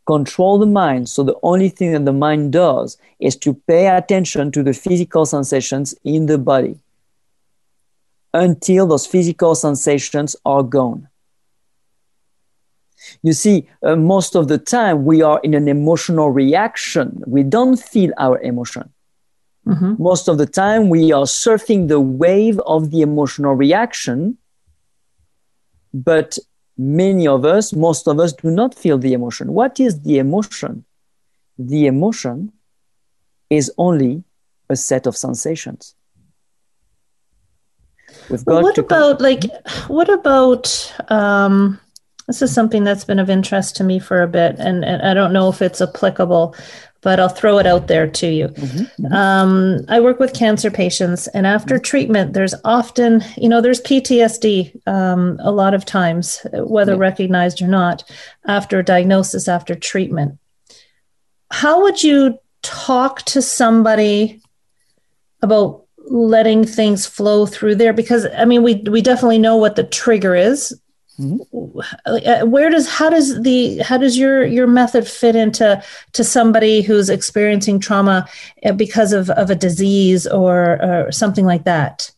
[0.06, 1.08] control the mind.
[1.08, 5.24] So the only thing that the mind does is to pay attention to the physical
[5.24, 6.78] sensations in the body
[8.34, 11.08] until those physical sensations are gone.
[13.22, 17.22] You see, uh, most of the time we are in an emotional reaction.
[17.26, 18.92] We don't feel our emotion.
[19.66, 20.02] Mm-hmm.
[20.02, 24.36] Most of the time we are surfing the wave of the emotional reaction,
[25.92, 26.38] but
[26.76, 29.52] many of us, most of us do not feel the emotion.
[29.52, 30.84] What is the emotion?
[31.58, 32.52] The emotion
[33.50, 34.22] is only
[34.68, 35.94] a set of sensations.
[38.30, 39.44] We've got well, what about like
[39.88, 41.80] what about um
[42.26, 45.14] this is something that's been of interest to me for a bit and, and I
[45.14, 46.54] don't know if it's applicable
[47.00, 48.48] but I'll throw it out there to you.
[48.48, 49.12] Mm-hmm.
[49.12, 51.82] Um, I work with cancer patients, and after mm-hmm.
[51.82, 56.98] treatment, there's often, you know, there's PTSD um, a lot of times, whether yeah.
[56.98, 58.04] recognized or not,
[58.46, 60.38] after diagnosis, after treatment.
[61.50, 64.42] How would you talk to somebody
[65.40, 67.92] about letting things flow through there?
[67.92, 70.74] Because I mean, we we definitely know what the trigger is
[72.44, 77.10] where does how does the how does your your method fit into to somebody who's
[77.10, 78.28] experiencing trauma
[78.64, 82.12] uh, because of, of a disease or, or something like that?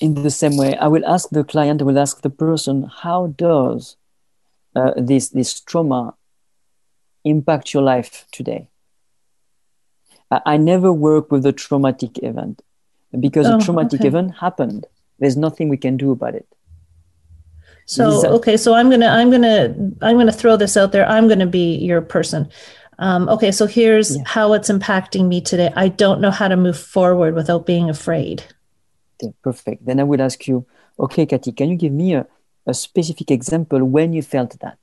[0.00, 3.26] In the same way i will ask the client i will ask the person how
[3.36, 3.96] does
[4.74, 6.14] uh, this this trauma
[7.24, 8.68] impact your life today?
[10.30, 12.62] I, I never work with a traumatic event
[13.18, 14.08] because oh, a traumatic okay.
[14.08, 14.86] event happened.
[15.18, 16.46] There's nothing we can do about it
[17.88, 21.08] so okay, so I'm gonna I'm gonna I'm gonna throw this out there.
[21.08, 22.50] I'm gonna be your person.
[22.98, 24.22] Um, okay, so here's yeah.
[24.26, 25.72] how it's impacting me today.
[25.74, 28.44] I don't know how to move forward without being afraid.
[29.22, 29.86] Okay, perfect.
[29.86, 30.66] Then I would ask you,
[30.98, 32.26] okay, Kathy, can you give me a,
[32.66, 34.78] a specific example when you felt that?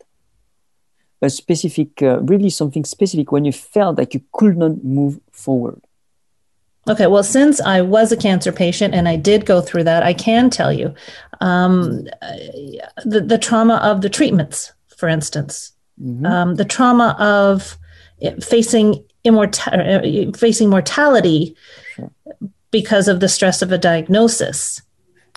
[1.22, 5.85] A specific, uh, really something specific when you felt that you could not move forward.
[6.88, 10.14] Okay, well, since I was a cancer patient and I did go through that, I
[10.14, 10.94] can tell you
[11.42, 12.04] um,
[13.04, 16.26] the, the trauma of the treatments, for instance, mm-hmm.
[16.26, 17.78] um, the trauma of
[18.42, 21.56] facing immortality, facing mortality
[21.96, 22.12] sure.
[22.70, 24.82] because of the stress of a diagnosis.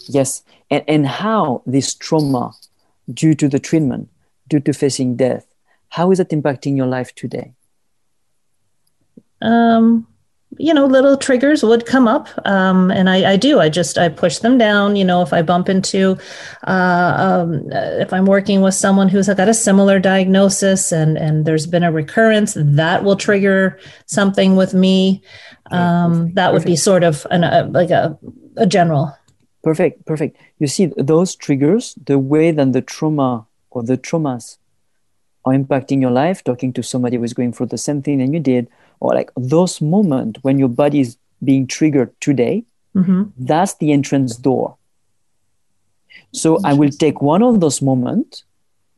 [0.07, 2.53] Yes, and, and how this trauma,
[3.13, 4.11] due to the treatment,
[4.49, 5.47] due to facing death,
[5.89, 7.55] how is that impacting your life today?
[9.41, 10.07] Um,
[10.57, 13.61] you know little triggers would come up um, and I, I, do.
[13.61, 16.17] I just i push them down you know if i bump into
[16.67, 21.67] uh, um, if i'm working with someone who's got a similar diagnosis and and there's
[21.67, 25.23] been a recurrence that will trigger something with me.
[25.71, 28.19] Um, that would be sort of an, a, like a,
[28.57, 29.15] a general.
[29.63, 30.37] Perfect perfect.
[30.59, 34.57] You see those triggers the way that the trauma or the traumas
[35.45, 38.41] are impacting your life talking to somebody who's going through the same thing and you
[38.41, 38.69] did
[39.01, 43.25] or like those moments when your body is being triggered today, mm-hmm.
[43.39, 44.77] that's the entrance door.
[46.33, 48.45] So I will take one of those moments.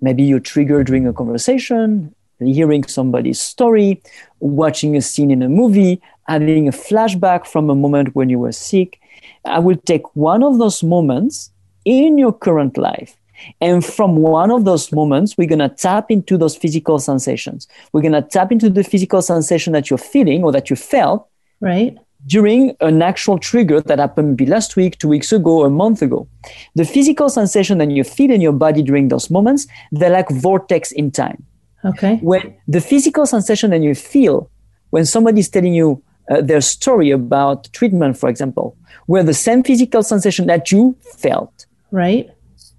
[0.01, 4.03] Maybe you trigger during a conversation, hearing somebody's story,
[4.40, 8.53] watching a scene in a movie, having a flashback from a moment when you were
[8.53, 8.98] sick.
[9.44, 11.51] I will take one of those moments
[11.84, 13.16] in your current life
[13.61, 17.68] and from one of those moments, we're going to tap into those physical sensations.
[17.93, 21.28] We're going to tap into the physical sensation that you're feeling or that you felt.
[21.61, 21.97] Right.
[22.26, 26.28] During an actual trigger that happened maybe last week, two weeks ago, a month ago.
[26.74, 30.93] The physical sensation that you feel in your body during those moments, they're like vortex
[30.93, 31.45] in time.
[31.84, 32.16] Okay.
[32.16, 34.51] When the physical sensation that you feel
[34.91, 38.76] when somebody's telling you uh, their story about treatment, for example,
[39.07, 41.66] were the same physical sensation that you felt.
[41.91, 42.30] Right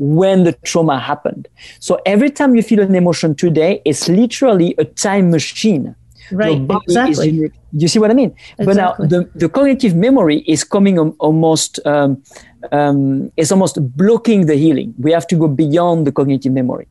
[0.01, 1.47] when the trauma happened.
[1.79, 5.95] So every time you feel an emotion today, it's literally a time machine.
[6.31, 7.29] Right, exactly.
[7.29, 8.33] Is, you see what I mean?
[8.57, 8.65] Exactly.
[8.65, 12.23] But now the, the cognitive memory is coming almost, um,
[12.71, 14.95] um, it's almost blocking the healing.
[14.97, 16.87] We have to go beyond the cognitive memory.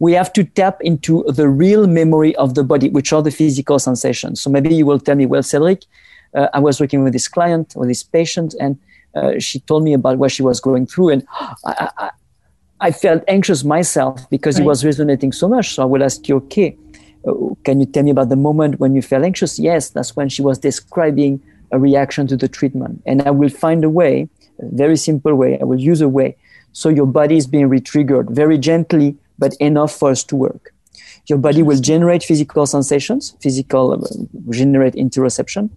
[0.00, 3.78] We have to tap into the real memory of the body, which are the physical
[3.78, 4.42] sensations.
[4.42, 5.84] So maybe you will tell me, well, Cedric,
[6.34, 8.78] uh, I was working with this client or this patient, and
[9.14, 11.26] uh, she told me about what she was going through, and
[11.64, 12.10] I, I,
[12.80, 14.64] I felt anxious myself because right.
[14.64, 15.74] it was resonating so much.
[15.74, 16.76] So I will ask you, okay,
[17.26, 17.32] uh,
[17.64, 19.58] can you tell me about the moment when you felt anxious?
[19.58, 23.02] Yes, that's when she was describing a reaction to the treatment.
[23.04, 26.36] And I will find a way, a very simple way, I will use a way.
[26.72, 30.72] So your body is being retriggered very gently, but enough for us to work.
[31.26, 35.70] Your body will generate physical sensations, physical, uh, generate interoception.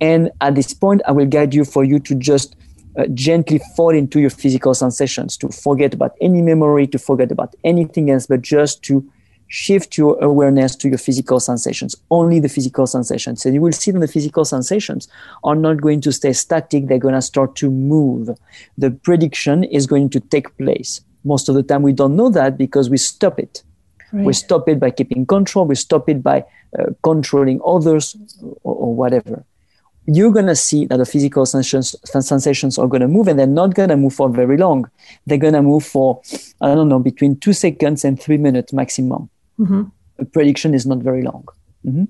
[0.00, 2.56] And at this point, I will guide you for you to just
[3.00, 7.54] uh, gently fall into your physical sensations, to forget about any memory, to forget about
[7.64, 9.08] anything else, but just to
[9.48, 13.44] shift your awareness to your physical sensations, only the physical sensations.
[13.44, 15.08] And you will see that the physical sensations
[15.44, 18.30] are not going to stay static, they're going to start to move.
[18.78, 21.00] The prediction is going to take place.
[21.24, 23.62] Most of the time, we don't know that because we stop it.
[24.12, 24.24] Right.
[24.24, 26.44] We stop it by keeping control, we stop it by
[26.78, 28.16] uh, controlling others
[28.62, 29.44] or, or whatever.
[30.12, 33.46] You're going to see that the physical sensations, sensations are going to move and they're
[33.46, 34.90] not going to move for very long.
[35.26, 36.20] They're going to move for,
[36.60, 39.30] I don't know, between two seconds and three minutes maximum
[39.60, 39.82] mm-hmm.
[40.18, 41.46] a prediction is not very long.
[41.84, 42.04] Mm-hmm.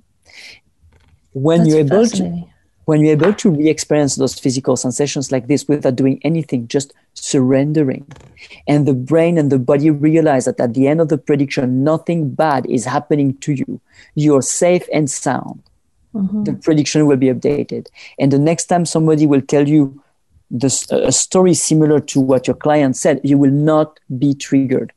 [1.32, 2.44] When That's you're able to
[2.86, 8.04] when you're able to re-experience those physical sensations like this without doing anything, just surrendering,
[8.66, 12.30] and the brain and the body realize that at the end of the prediction, nothing
[12.34, 13.80] bad is happening to you.
[14.16, 15.62] You're safe and sound.
[16.14, 16.44] Mm-hmm.
[16.44, 17.86] The prediction will be updated,
[18.18, 20.02] and the next time somebody will tell you
[20.50, 24.92] this, a story similar to what your client said, you will not be triggered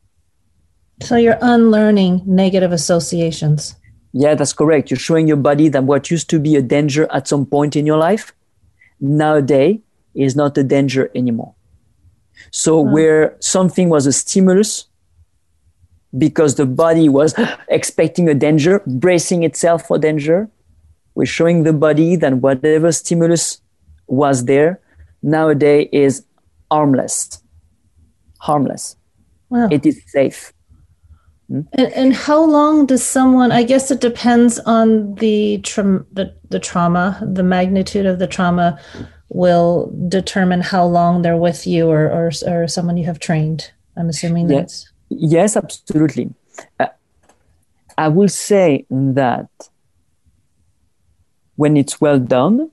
[1.02, 3.76] so you're unlearning negative associations.
[4.14, 4.92] Yeah, that's correct.
[4.92, 7.86] You're showing your body that what used to be a danger at some point in
[7.86, 8.34] your life,
[9.00, 9.80] nowadays
[10.14, 11.56] is not a danger anymore.
[12.52, 14.86] So where something was a stimulus
[16.16, 17.34] because the body was
[17.68, 20.50] expecting a danger, bracing itself for danger,
[21.16, 23.62] we're showing the body that whatever stimulus
[24.08, 24.80] was there
[25.22, 26.26] nowadays is
[26.72, 27.42] harmless.
[28.40, 28.96] Harmless.
[29.50, 29.70] Wow.
[29.72, 30.54] It is safe.
[31.50, 33.52] And, and how long does someone?
[33.52, 38.80] I guess it depends on the, tra- the the trauma, the magnitude of the trauma
[39.30, 43.72] will determine how long they're with you or or, or someone you have trained.
[43.98, 44.58] I'm assuming yes.
[44.58, 46.34] that's yes, absolutely.
[46.80, 46.88] Uh,
[47.98, 49.50] I will say that
[51.56, 52.72] when it's well done,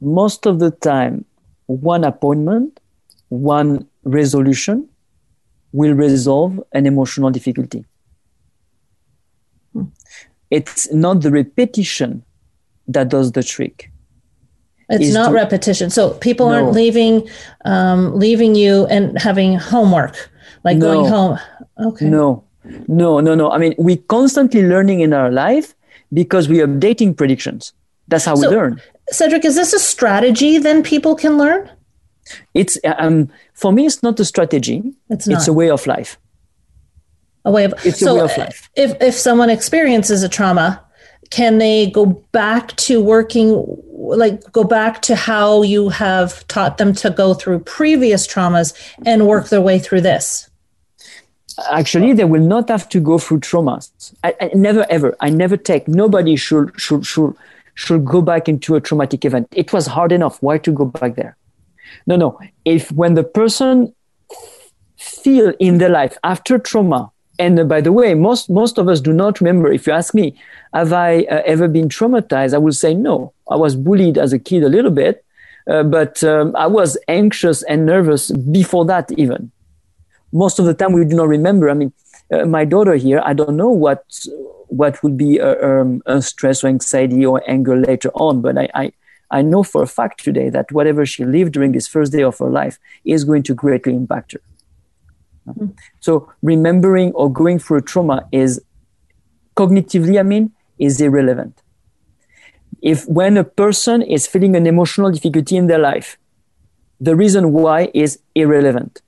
[0.00, 1.24] most of the time,
[1.66, 2.80] one appointment,
[3.28, 4.88] one resolution
[5.72, 7.84] will resolve an emotional difficulty.
[9.72, 9.84] Hmm.
[10.50, 12.24] It's not the repetition
[12.88, 13.90] that does the trick.
[14.90, 15.88] It's not to, repetition.
[15.88, 16.54] So people no.
[16.54, 17.28] aren't leaving,
[17.64, 20.30] um, leaving you and having homework,
[20.64, 20.92] like no.
[20.92, 21.38] going home.
[21.78, 22.04] Okay.
[22.04, 22.44] No,
[22.88, 23.50] no, no, no.
[23.50, 25.74] I mean, we're constantly learning in our life
[26.12, 27.72] because we are updating predictions.
[28.12, 28.80] That's how so, we learn.
[29.10, 31.70] Cedric, is this a strategy then people can learn?
[32.54, 33.86] It's um, for me.
[33.86, 34.82] It's not a strategy.
[35.08, 35.38] It's not.
[35.38, 36.18] It's a way of life.
[37.44, 38.70] A way of it's so a way of life.
[38.76, 40.80] If if someone experiences a trauma,
[41.30, 46.92] can they go back to working like go back to how you have taught them
[46.94, 48.74] to go through previous traumas
[49.06, 50.48] and work their way through this?
[51.70, 53.90] Actually, they will not have to go through traumas.
[54.22, 55.16] I, I never ever.
[55.20, 55.88] I never take.
[55.88, 57.34] Nobody should should should
[57.74, 59.48] should go back into a traumatic event.
[59.52, 60.42] It was hard enough.
[60.42, 61.36] Why to go back there?
[62.06, 62.38] No, no.
[62.64, 63.94] If when the person
[64.96, 69.00] feel in their life after trauma, and uh, by the way, most most of us
[69.00, 69.72] do not remember.
[69.72, 70.36] If you ask me,
[70.72, 72.54] have I uh, ever been traumatized?
[72.54, 73.32] I will say no.
[73.50, 75.24] I was bullied as a kid a little bit,
[75.66, 79.50] uh, but um, I was anxious and nervous before that even.
[80.32, 81.68] Most of the time, we do not remember.
[81.68, 81.92] I mean,
[82.30, 84.04] uh, my daughter here, I don't know what
[84.72, 88.68] what would be a, um, a stress or anxiety or anger later on, but I,
[88.74, 88.92] I
[89.32, 92.38] I know for a fact today that whatever she lived during this first day of
[92.38, 94.40] her life is going to greatly impact her.
[95.48, 95.68] Mm-hmm.
[96.00, 98.60] So remembering or going through a trauma is
[99.56, 101.62] cognitively, I mean, is irrelevant.
[102.82, 106.18] If when a person is feeling an emotional difficulty in their life,
[107.00, 109.00] the reason why is irrelevant.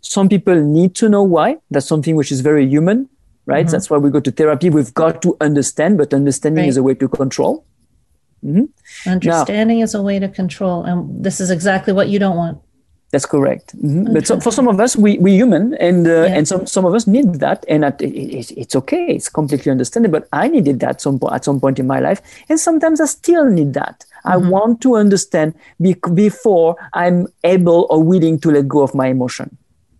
[0.00, 1.58] Some people need to know why.
[1.70, 3.08] That's something which is very human,
[3.46, 3.64] right?
[3.64, 3.72] Mm-hmm.
[3.72, 4.70] That's why we go to therapy.
[4.70, 6.68] We've got to understand, but understanding right.
[6.68, 7.64] is a way to control.
[8.44, 9.10] Mm-hmm.
[9.10, 12.60] Understanding now, is a way to control, and this is exactly what you don't want.
[13.12, 13.76] That's correct.
[13.78, 14.12] Mm-hmm.
[14.12, 16.36] But so, for some of us, we we human, and uh, yeah.
[16.36, 19.06] and some some of us need that, and at, it, it, it's okay.
[19.06, 20.20] It's completely understandable.
[20.20, 23.46] But I needed that some at some point in my life, and sometimes I still
[23.46, 24.04] need that.
[24.04, 24.28] Mm-hmm.
[24.28, 29.06] I want to understand be- before I'm able or willing to let go of my
[29.06, 29.56] emotion.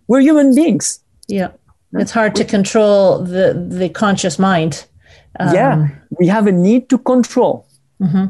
[0.08, 1.00] We're human beings.
[1.28, 1.52] Yeah,
[1.98, 4.86] it's hard to control the the conscious mind.
[5.38, 5.88] Um, yeah,
[6.18, 7.66] we have a need to control.
[8.00, 8.26] Mm-hmm.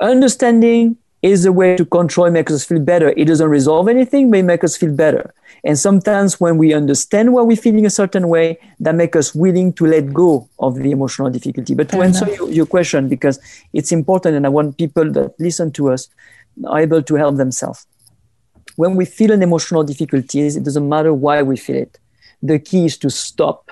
[0.00, 3.10] Understanding is a way to control and make us feel better.
[3.16, 5.32] It doesn't resolve anything, but it makes us feel better.
[5.64, 9.72] And sometimes when we understand why we're feeling a certain way, that makes us willing
[9.74, 11.76] to let go of the emotional difficulty.
[11.76, 13.38] But to Fair answer your, your, question, because
[13.72, 16.08] it's important and I want people that listen to us
[16.66, 17.86] are able to help themselves.
[18.74, 21.98] When we feel an emotional difficulty, it doesn't matter why we feel it.
[22.42, 23.70] The key is to stop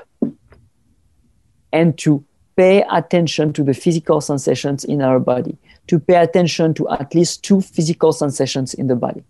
[1.73, 2.25] and to
[2.57, 5.57] pay attention to the physical sensations in our body,
[5.87, 9.25] to pay attention to at least two physical sensations in the body.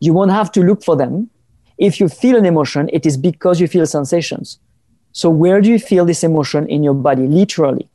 [0.00, 1.30] You won't have to look for them.
[1.78, 4.58] If you feel an emotion, it is because you feel sensations.
[5.12, 7.88] So where do you feel this emotion in your body, literally?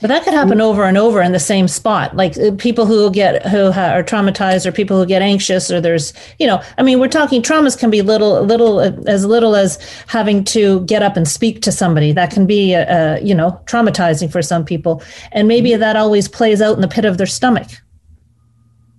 [0.00, 2.16] But that could happen over and over in the same spot.
[2.16, 6.12] Like uh, people who get who are traumatized, or people who get anxious, or there's,
[6.38, 9.78] you know, I mean, we're talking traumas can be little, little uh, as little as
[10.06, 12.12] having to get up and speak to somebody.
[12.12, 16.28] That can be, uh, uh, you know, traumatizing for some people, and maybe that always
[16.28, 17.68] plays out in the pit of their stomach.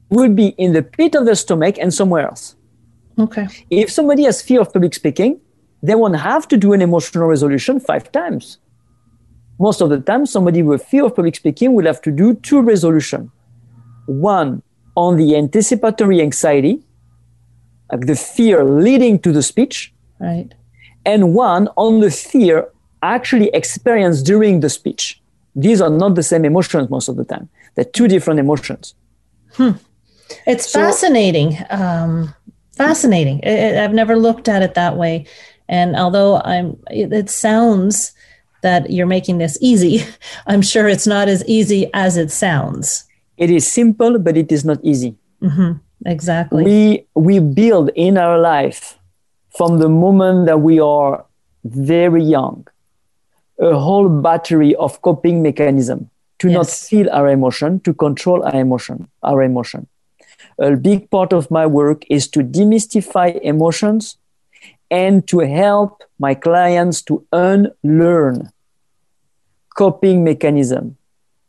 [0.10, 2.56] Would be in the pit of the stomach and somewhere else.
[3.18, 3.48] Okay.
[3.70, 5.40] If somebody has fear of public speaking,
[5.82, 8.60] they won't have to do an emotional resolution five times
[9.62, 12.62] most of the time, somebody with fear of public speaking will have to do two
[12.62, 13.30] resolutions.
[14.08, 14.64] One
[14.96, 16.82] on the anticipatory anxiety,
[17.92, 20.50] like the fear leading to the speech, right,
[21.06, 22.68] and one on the fear
[23.04, 25.22] actually experienced during the speech.
[25.56, 27.48] These are not the same emotions most of the time.
[27.76, 28.96] They're two different emotions.
[29.54, 29.72] Hmm.
[30.48, 31.58] It's so, fascinating.
[31.70, 32.34] Um,
[32.76, 33.46] fascinating.
[33.46, 35.26] I've never looked at it that way.
[35.68, 38.14] And although I'm, it sounds
[38.62, 40.06] that you're making this easy.
[40.48, 43.06] I'm sure it's not as easy as it sounds.
[43.38, 45.16] It is simple, but it is not easy.
[45.42, 45.72] Mm-hmm.
[46.06, 46.64] Exactly.
[46.64, 48.98] We we build in our life
[49.56, 51.26] from the moment that we are
[51.64, 52.66] very young
[53.62, 56.10] a whole battery of coping mechanism
[56.40, 56.56] to yes.
[56.56, 59.88] not feel our emotion, to control our emotion, our emotion.
[60.58, 64.18] A big part of my work is to demystify emotions
[64.92, 68.52] and to help my clients to unlearn
[69.76, 70.98] coping mechanism.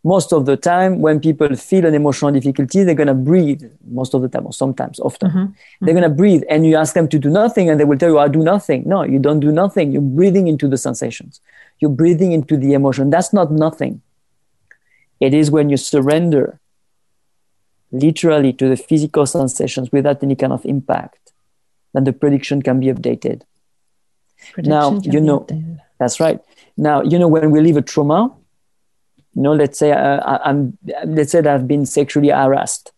[0.05, 4.15] Most of the time, when people feel an emotional difficulty, they're going to breathe most
[4.15, 5.31] of the time, or sometimes, often.
[5.31, 5.39] Mm-hmm.
[5.39, 5.85] Mm-hmm.
[5.85, 8.11] They're going to breathe, and you ask them to do nothing, and they will tell
[8.11, 8.83] you, I do nothing.
[8.87, 9.93] No, you don't do nothing.
[9.93, 11.41] You're breathing into the sensations,
[11.79, 13.11] you're breathing into the emotion.
[13.11, 14.03] That's not nothing.
[15.21, 16.59] It is when you surrender
[17.93, 21.22] literally to the physical sensations without any kind of impact
[21.93, 23.43] then the prediction can be updated.
[24.53, 25.47] Prediction now, you know,
[25.99, 26.41] that's right.
[26.77, 28.35] Now, you know, when we live a trauma,
[29.35, 32.93] you know, let's say uh, I'm, let's say that I've been sexually harassed.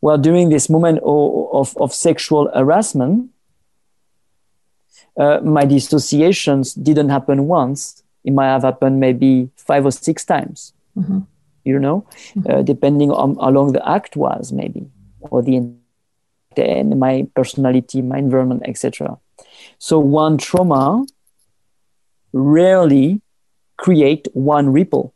[0.00, 3.30] Well, during this moment of, of, of sexual harassment,
[5.16, 8.02] uh, my dissociations didn't happen once.
[8.24, 10.72] It might have happened maybe five or six times.
[10.96, 11.20] Mm-hmm.
[11.64, 12.50] You know, mm-hmm.
[12.50, 15.72] uh, depending on how long the act was, maybe, or the
[16.58, 19.18] and my personality, my environment, etc.
[19.78, 21.04] So one trauma
[22.32, 23.20] rarely
[23.76, 25.14] create one ripple.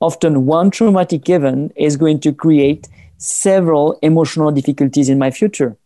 [0.00, 2.88] Often one traumatic event is going to create
[3.18, 5.76] several emotional difficulties in my future.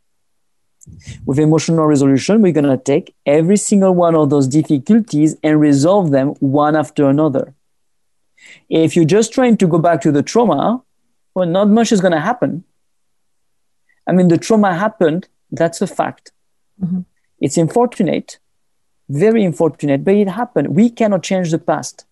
[1.26, 6.10] With emotional resolution, we're going to take every single one of those difficulties and resolve
[6.10, 7.54] them one after another.
[8.70, 10.82] If you're just trying to go back to the trauma,
[11.34, 12.64] well, not much is going to happen
[14.06, 15.28] I mean, the trauma happened.
[15.50, 16.32] That's a fact.
[16.82, 17.00] Mm-hmm.
[17.40, 18.38] It's unfortunate,
[19.08, 20.74] very unfortunate, but it happened.
[20.74, 22.04] We cannot change the past.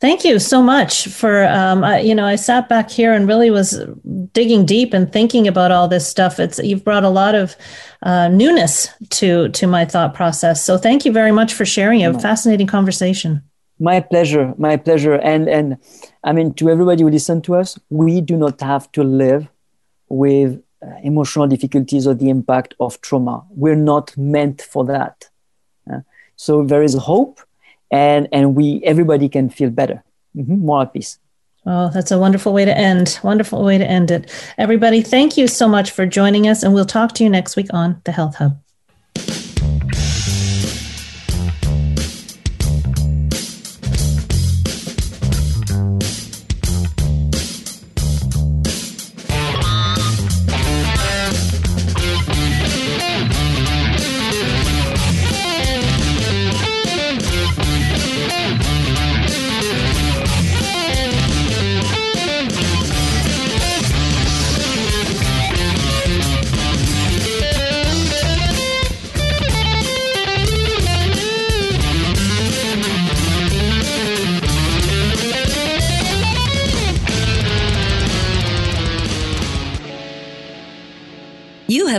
[0.00, 3.50] Thank you so much for, um, I, you know, I sat back here and really
[3.50, 3.84] was
[4.32, 6.40] digging deep and thinking about all this stuff.
[6.40, 7.56] It's, you've brought a lot of
[8.02, 10.64] uh, newness to, to my thought process.
[10.64, 13.42] So thank you very much for sharing a fascinating conversation.
[13.78, 14.54] My pleasure.
[14.56, 15.14] My pleasure.
[15.14, 15.76] And, and
[16.24, 19.46] I mean, to everybody who listen to us, we do not have to live
[20.08, 23.44] with uh, emotional difficulties or the impact of trauma.
[23.50, 25.28] We're not meant for that.
[25.92, 26.00] Uh,
[26.36, 27.40] so there is hope
[27.92, 30.02] and and we everybody can feel better,
[30.36, 31.18] mm-hmm, more at peace.
[31.64, 33.20] Oh, that's a wonderful way to end.
[33.22, 34.32] Wonderful way to end it.
[34.58, 37.68] Everybody, thank you so much for joining us, and we'll talk to you next week
[37.72, 38.58] on the Health Hub.